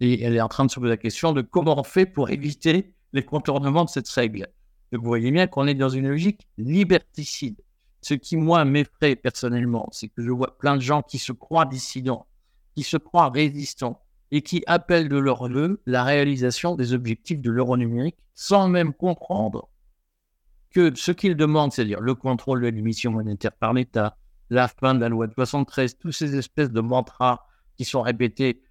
Et 0.00 0.22
elle 0.22 0.36
est 0.36 0.40
en 0.40 0.48
train 0.48 0.64
de 0.64 0.70
se 0.70 0.78
poser 0.78 0.90
la 0.90 0.96
question 0.96 1.32
de 1.32 1.42
comment 1.42 1.78
on 1.78 1.82
fait 1.82 2.06
pour 2.06 2.30
éviter 2.30 2.94
les 3.12 3.24
contournements 3.24 3.84
de 3.84 3.90
cette 3.90 4.08
règle. 4.08 4.48
Donc 4.92 5.02
vous 5.02 5.08
voyez 5.08 5.30
bien 5.30 5.46
qu'on 5.46 5.66
est 5.66 5.74
dans 5.74 5.88
une 5.88 6.08
logique 6.08 6.48
liberticide. 6.58 7.60
Ce 8.02 8.14
qui, 8.14 8.36
moi, 8.36 8.64
m'effraie 8.64 9.14
personnellement, 9.14 9.88
c'est 9.92 10.08
que 10.08 10.22
je 10.22 10.30
vois 10.30 10.56
plein 10.58 10.76
de 10.76 10.80
gens 10.80 11.02
qui 11.02 11.18
se 11.18 11.32
croient 11.32 11.66
dissidents, 11.66 12.26
qui 12.74 12.82
se 12.82 12.96
croient 12.96 13.30
résistants 13.30 14.00
et 14.30 14.42
qui 14.42 14.62
appellent 14.66 15.08
de 15.08 15.18
leur 15.18 15.48
vœu 15.48 15.80
la 15.86 16.04
réalisation 16.04 16.76
des 16.76 16.92
objectifs 16.92 17.40
de 17.40 17.50
l'euro 17.50 17.76
numérique 17.76 18.16
sans 18.34 18.68
même 18.68 18.94
comprendre 18.94 19.68
que 20.70 20.94
ce 20.94 21.12
qu'ils 21.12 21.36
demandent, 21.36 21.72
c'est-à-dire 21.72 22.00
le 22.00 22.14
contrôle 22.14 22.62
de 22.62 22.68
l'émission 22.68 23.10
monétaire 23.10 23.52
par 23.52 23.72
l'État, 23.72 24.16
la 24.50 24.68
fin 24.68 24.94
de 24.94 25.00
la 25.00 25.08
loi 25.08 25.26
de 25.26 25.34
73, 25.34 25.98
toutes 25.98 26.12
ces 26.12 26.36
espèces 26.36 26.70
de 26.70 26.80
mantras 26.80 27.44
qui 27.76 27.84
sont 27.84 28.02
répétés, 28.02 28.62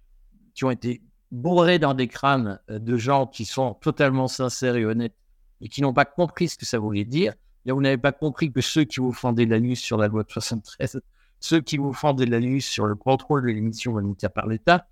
qui 0.54 0.64
ont 0.64 0.70
été 0.70 1.02
bourrés 1.30 1.78
dans 1.78 1.94
des 1.94 2.08
crânes 2.08 2.58
euh, 2.70 2.78
de 2.78 2.96
gens 2.96 3.26
qui 3.26 3.44
sont 3.44 3.74
totalement 3.74 4.28
sincères 4.28 4.76
et 4.76 4.84
honnêtes 4.84 5.14
et 5.60 5.68
qui 5.68 5.82
n'ont 5.82 5.92
pas 5.92 6.04
compris 6.04 6.48
ce 6.48 6.56
que 6.56 6.66
ça 6.66 6.78
voulait 6.78 7.04
dire. 7.04 7.34
Vous 7.66 7.80
n'avez 7.80 7.98
pas 7.98 8.12
compris 8.12 8.50
que 8.50 8.62
ceux 8.62 8.84
qui 8.84 9.00
vous 9.00 9.12
fendaient 9.12 9.44
la 9.44 9.60
nuit 9.60 9.76
sur 9.76 9.98
la 9.98 10.08
loi 10.08 10.24
de 10.24 10.30
73, 10.30 11.00
ceux 11.40 11.60
qui 11.60 11.78
vous 11.78 11.92
fendaient 11.92 12.26
la 12.26 12.40
nuit 12.40 12.62
sur 12.62 12.86
le 12.86 12.94
contrôle 12.94 13.42
de 13.42 13.48
l'émission 13.48 13.92
monétaire 13.92 14.32
par 14.32 14.46
l'État, 14.46 14.86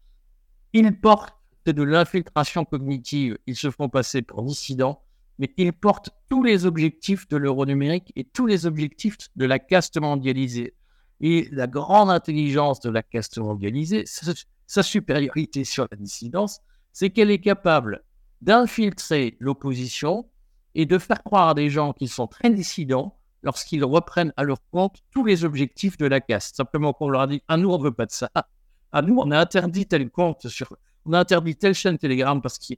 ils 0.72 0.98
portent 0.98 1.34
de 1.72 1.82
l'infiltration 1.82 2.64
cognitive, 2.64 3.38
ils 3.46 3.56
se 3.56 3.70
font 3.70 3.88
passer 3.88 4.22
pour 4.22 4.42
dissidents, 4.42 5.02
mais 5.38 5.52
ils 5.56 5.72
portent 5.72 6.10
tous 6.28 6.42
les 6.42 6.66
objectifs 6.66 7.28
de 7.28 7.36
l'euro 7.36 7.66
numérique 7.66 8.12
et 8.16 8.24
tous 8.24 8.46
les 8.46 8.66
objectifs 8.66 9.16
de 9.36 9.44
la 9.44 9.58
caste 9.58 10.00
mondialisée. 10.00 10.74
Et 11.20 11.48
la 11.52 11.66
grande 11.66 12.10
intelligence 12.10 12.80
de 12.80 12.90
la 12.90 13.02
caste 13.02 13.38
mondialisée, 13.38 14.04
sa 14.66 14.82
supériorité 14.82 15.64
sur 15.64 15.86
la 15.90 15.96
dissidence, 15.96 16.60
c'est 16.92 17.10
qu'elle 17.10 17.30
est 17.30 17.40
capable 17.40 18.02
d'infiltrer 18.40 19.36
l'opposition 19.40 20.28
et 20.74 20.86
de 20.86 20.98
faire 20.98 21.22
croire 21.22 21.48
à 21.48 21.54
des 21.54 21.70
gens 21.70 21.92
qui 21.92 22.08
sont 22.08 22.26
très 22.26 22.50
dissidents 22.50 23.17
lorsqu'ils 23.42 23.84
reprennent 23.84 24.32
à 24.36 24.44
leur 24.44 24.58
compte 24.70 24.98
tous 25.12 25.24
les 25.24 25.44
objectifs 25.44 25.96
de 25.96 26.06
la 26.06 26.20
caste. 26.20 26.56
Simplement 26.56 26.92
qu'on 26.92 27.08
leur 27.08 27.22
a 27.22 27.26
dit, 27.26 27.42
ah 27.48 27.56
nous 27.56 27.70
on 27.70 27.78
veut 27.78 27.92
pas 27.92 28.06
de 28.06 28.12
ça. 28.12 28.30
Ah 28.92 29.02
nous 29.02 29.18
on 29.18 29.30
a 29.30 29.38
interdit 29.38 29.86
tel 29.86 30.10
compte 30.10 30.46
on 31.08 31.12
a 31.14 31.20
interdit 31.20 31.56
telle 31.56 31.74
chaîne 31.74 31.98
Telegram 31.98 32.40
parce 32.42 32.58
qu'il 32.58 32.76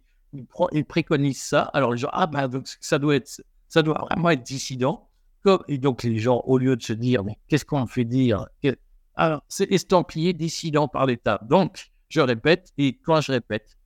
préconise 0.87 1.43
ça. 1.43 1.63
Alors 1.63 1.93
les 1.93 1.99
gens, 1.99 2.11
ah 2.13 2.27
ben 2.27 2.49
ça 2.81 2.99
doit 2.99 3.17
être, 3.17 3.43
ça 3.69 3.83
doit 3.83 4.07
vraiment 4.09 4.31
être 4.31 4.43
dissident. 4.43 5.09
Et 5.69 5.79
donc 5.79 6.03
les 6.03 6.19
gens, 6.19 6.43
au 6.47 6.59
lieu 6.59 6.77
de 6.77 6.83
se 6.83 6.93
dire, 6.93 7.25
mais 7.25 7.39
qu'est-ce 7.49 7.65
qu'on 7.65 7.87
fait 7.87 8.05
dire? 8.05 8.47
Alors 9.17 9.43
c'est 9.49 9.71
estampillé 9.73 10.33
dissident 10.33 10.87
par 10.87 11.07
l'État. 11.07 11.41
Donc 11.49 11.91
je 12.09 12.21
répète, 12.21 12.73
et 12.79 12.99
quand 12.99 13.21
je 13.21 13.33
répète, 13.33 13.77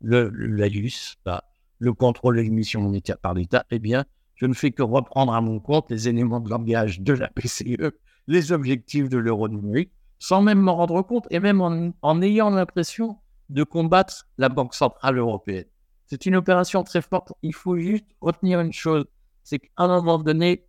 le, 0.00 0.28
l'ALUS, 0.28 1.16
bah, 1.24 1.44
le 1.78 1.92
contrôle 1.94 2.36
de 2.36 2.42
l'émission 2.42 2.82
monétaire 2.82 3.18
par 3.18 3.32
l'État, 3.32 3.64
eh 3.70 3.78
bien, 3.78 4.04
je 4.34 4.46
ne 4.46 4.54
fais 4.54 4.70
que 4.70 4.82
reprendre 4.82 5.32
à 5.32 5.40
mon 5.40 5.60
compte 5.60 5.90
les 5.90 6.08
éléments 6.08 6.40
de 6.40 6.50
langage 6.50 7.00
de 7.00 7.12
la 7.12 7.28
PCE, 7.28 7.92
les 8.26 8.52
objectifs 8.52 9.08
de 9.08 9.18
l'euro 9.18 9.48
numérique, 9.48 9.92
sans 10.18 10.42
même 10.42 10.60
m'en 10.60 10.76
rendre 10.76 11.02
compte 11.02 11.26
et 11.30 11.40
même 11.40 11.60
en, 11.60 12.22
ayant 12.22 12.50
l'impression 12.50 13.18
de 13.48 13.62
combattre 13.62 14.26
la 14.38 14.48
Banque 14.48 14.74
Centrale 14.74 15.18
Européenne. 15.18 15.66
C'est 16.06 16.26
une 16.26 16.36
opération 16.36 16.82
très 16.82 17.02
forte. 17.02 17.32
Il 17.42 17.54
faut 17.54 17.76
juste 17.76 18.06
retenir 18.20 18.60
une 18.60 18.72
chose, 18.72 19.04
c'est 19.42 19.58
qu'à 19.58 19.68
un 19.76 19.88
moment 19.88 20.18
donné, 20.18 20.66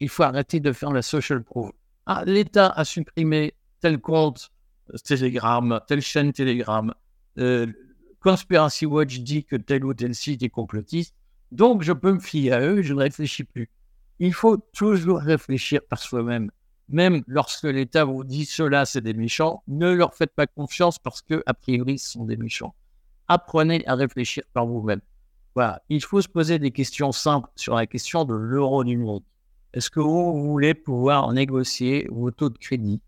il 0.00 0.08
faut 0.08 0.24
arrêter 0.24 0.60
de 0.60 0.72
faire 0.72 0.90
la 0.90 1.02
social 1.02 1.42
proof. 1.42 1.70
Ah, 2.06 2.24
L'État 2.26 2.68
a 2.68 2.84
supprimé 2.84 3.54
tel 3.80 4.00
compte 4.00 4.50
euh, 4.92 4.98
Telegram, 4.98 5.80
telle 5.86 6.02
chaîne 6.02 6.32
Telegram. 6.32 6.92
Euh, 7.38 7.66
Conspiracy 8.20 8.86
Watch 8.86 9.20
dit 9.20 9.44
que 9.44 9.56
tel 9.56 9.84
ou 9.84 9.94
tel 9.94 10.14
site 10.14 10.42
est 10.42 10.48
complotiste, 10.48 11.14
donc 11.52 11.82
je 11.82 11.92
peux 11.92 12.12
me 12.12 12.20
fier 12.20 12.52
à 12.52 12.60
eux, 12.60 12.82
je 12.82 12.94
ne 12.94 13.00
réfléchis 13.00 13.44
plus. 13.44 13.70
Il 14.18 14.32
faut 14.32 14.56
toujours 14.72 15.18
réfléchir 15.18 15.80
par 15.88 15.98
soi-même. 15.98 16.50
Même 16.88 17.22
lorsque 17.26 17.64
l'État 17.64 18.04
vous 18.04 18.24
dit 18.24 18.44
cela, 18.44 18.84
c'est 18.84 19.00
des 19.00 19.14
méchants, 19.14 19.62
ne 19.68 19.90
leur 19.90 20.14
faites 20.14 20.34
pas 20.34 20.46
confiance 20.46 20.98
parce 20.98 21.22
que, 21.22 21.42
a 21.46 21.54
priori, 21.54 21.98
ce 21.98 22.12
sont 22.12 22.24
des 22.24 22.36
méchants. 22.36 22.74
Apprenez 23.26 23.86
à 23.86 23.94
réfléchir 23.94 24.44
par 24.52 24.66
vous-même. 24.66 25.00
Voilà, 25.54 25.82
il 25.88 26.02
faut 26.02 26.20
se 26.20 26.28
poser 26.28 26.58
des 26.58 26.72
questions 26.72 27.12
simples 27.12 27.48
sur 27.56 27.74
la 27.74 27.86
question 27.86 28.24
de 28.24 28.34
l'euro 28.34 28.84
du 28.84 28.98
monde. 28.98 29.22
Est-ce 29.72 29.88
que 29.88 30.00
vous 30.00 30.42
voulez 30.42 30.74
pouvoir 30.74 31.32
négocier 31.32 32.06
vos 32.10 32.30
taux 32.30 32.50
de 32.50 32.58
crédit 32.58 33.00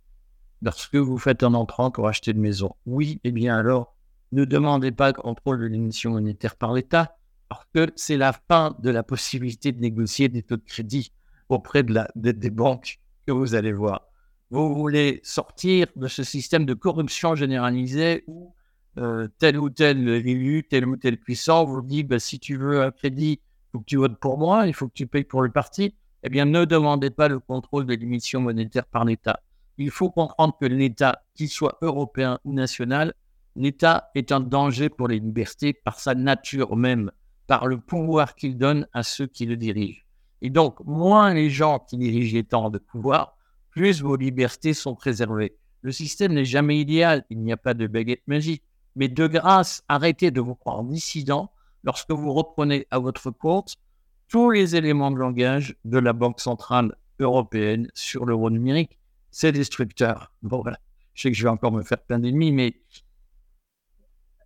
lorsque 0.63 0.97
vous 0.97 1.19
faites 1.19 1.43
un 1.43 1.55
entrant 1.55 1.91
pour 1.91 2.09
acheter 2.09 2.31
une 2.31 2.41
maison? 2.41 2.75
Oui, 2.87 3.21
eh 3.25 3.33
bien 3.33 3.57
alors, 3.57 3.95
ne 4.33 4.45
demandez 4.45 4.91
pas 4.91 5.09
le 5.09 5.13
contrôle 5.13 5.61
de 5.61 5.67
l'émission 5.67 6.13
monétaire 6.13 6.57
par 6.57 6.73
l'État, 6.73 7.17
parce 7.49 7.67
que 7.75 7.93
c'est 7.97 8.17
la 8.17 8.33
fin 8.33 8.77
de 8.81 8.91
la 8.91 9.03
possibilité 9.03 9.73
de 9.73 9.81
négocier 9.81 10.29
des 10.29 10.43
taux 10.43 10.57
de 10.57 10.65
crédit 10.65 11.13
auprès 11.49 11.85
des 11.85 12.51
banques 12.51 12.99
que 13.27 13.33
vous 13.33 13.55
allez 13.55 13.73
voir. 13.73 14.09
Vous 14.51 14.75
voulez 14.75 15.21
sortir 15.25 15.89
de 15.97 16.07
ce 16.07 16.23
système 16.23 16.67
de 16.67 16.75
corruption 16.75 17.35
généralisée 17.35 18.25
où 18.27 18.55
euh, 18.99 19.29
tel 19.39 19.59
ou 19.59 19.69
tel 19.69 20.09
élu, 20.09 20.65
tel 20.69 20.87
ou 20.87 20.97
tel 20.97 21.19
puissant 21.19 21.65
vous 21.65 21.83
dit 21.83 22.03
bah, 22.03 22.19
si 22.19 22.39
tu 22.39 22.57
veux 22.57 22.83
un 22.83 22.91
crédit, 22.91 23.41
il 23.43 23.71
faut 23.73 23.81
que 23.81 23.85
tu 23.85 23.97
votes 23.97 24.19
pour 24.19 24.39
moi, 24.39 24.67
il 24.67 24.75
faut 24.75 24.89
que 24.89 24.95
tu 24.95 25.07
payes 25.07 25.25
pour 25.25 25.43
le 25.43 25.51
parti. 25.51 25.95
Eh 26.23 26.29
bien, 26.29 26.45
ne 26.45 26.65
demandez 26.65 27.11
pas 27.11 27.29
le 27.29 27.39
contrôle 27.39 27.87
de 27.87 27.95
l'émission 27.95 28.41
monétaire 28.41 28.87
par 28.87 29.05
l'État. 29.05 29.41
Il 29.79 29.91
faut 29.91 30.11
comprendre 30.11 30.57
que 30.59 30.65
l'État, 30.65 31.23
qu'il 31.35 31.49
soit 31.49 31.77
européen 31.83 32.39
ou 32.45 32.55
national, 32.55 33.13
l'État 33.55 34.11
est 34.15 34.33
un 34.33 34.41
danger 34.41 34.89
pour 34.89 35.09
les 35.09 35.19
libertés 35.19 35.73
par 35.73 36.01
sa 36.01 36.15
nature 36.15 36.77
même, 36.77 37.11
par 37.47 37.67
le 37.67 37.79
pouvoir 37.79 38.35
qu'il 38.35 38.57
donne 38.57 38.87
à 38.93 39.03
ceux 39.03 39.27
qui 39.27 39.47
le 39.47 39.57
dirigent. 39.57 40.03
Et 40.43 40.51
donc, 40.51 40.81
moins 40.85 41.33
les 41.33 41.51
gens 41.51 41.79
qui 41.79 41.97
dirigent 41.97 42.35
l'état 42.35 42.69
de 42.71 42.79
pouvoir, 42.79 43.37
plus 43.71 44.03
vos 44.03 44.17
libertés 44.17 44.75
sont 44.75 44.95
préservées. 44.95 45.57
Le 45.83 45.93
système 45.93 46.33
n'est 46.33 46.45
jamais 46.45 46.79
idéal, 46.79 47.25
il 47.31 47.41
n'y 47.41 47.53
a 47.53 47.57
pas 47.57 47.75
de 47.75 47.87
baguette 47.87 48.23
magique, 48.27 48.63
mais 48.97 49.09
de 49.09 49.27
grâce, 49.27 49.83
arrêtez 49.89 50.31
de 50.31 50.41
vous 50.41 50.55
croire 50.55 50.83
dissident 50.83 51.53
lorsque 51.85 52.11
vous 52.11 52.33
reprenez 52.33 52.87
à 52.91 52.99
votre 52.99 53.31
compte 53.31 53.77
tous 54.29 54.51
les 54.51 54.75
éléments 54.75 55.11
de 55.11 55.17
langage 55.17 55.77
de 55.85 55.99
la 55.99 56.13
Banque 56.13 56.41
centrale 56.41 56.97
européenne 57.21 57.89
sur 57.95 58.25
l'euro 58.25 58.51
numérique. 58.51 58.99
C'est 59.31 59.53
destructeur. 59.53 60.33
Bon, 60.43 60.63
voilà. 60.63 60.79
Je 61.15 61.23
sais 61.23 61.31
que 61.31 61.37
je 61.37 61.43
vais 61.45 61.51
encore 61.51 61.73
me 61.73 61.83
faire 61.83 62.03
plein 62.03 62.19
d'ennemis, 62.19 62.53
mais 62.53 62.81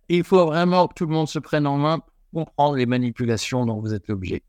il 0.09 0.23
faut 0.23 0.45
vraiment 0.45 0.87
que 0.87 0.93
tout 0.93 1.05
le 1.05 1.13
monde 1.13 1.27
se 1.27 1.39
prenne 1.39 1.65
en 1.65 1.77
main 1.77 2.01
comprendre 2.33 2.75
les 2.77 2.85
manipulations 2.85 3.65
dont 3.65 3.79
vous 3.79 3.93
êtes 3.93 4.07
l'objet. 4.07 4.43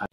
I 0.00 0.06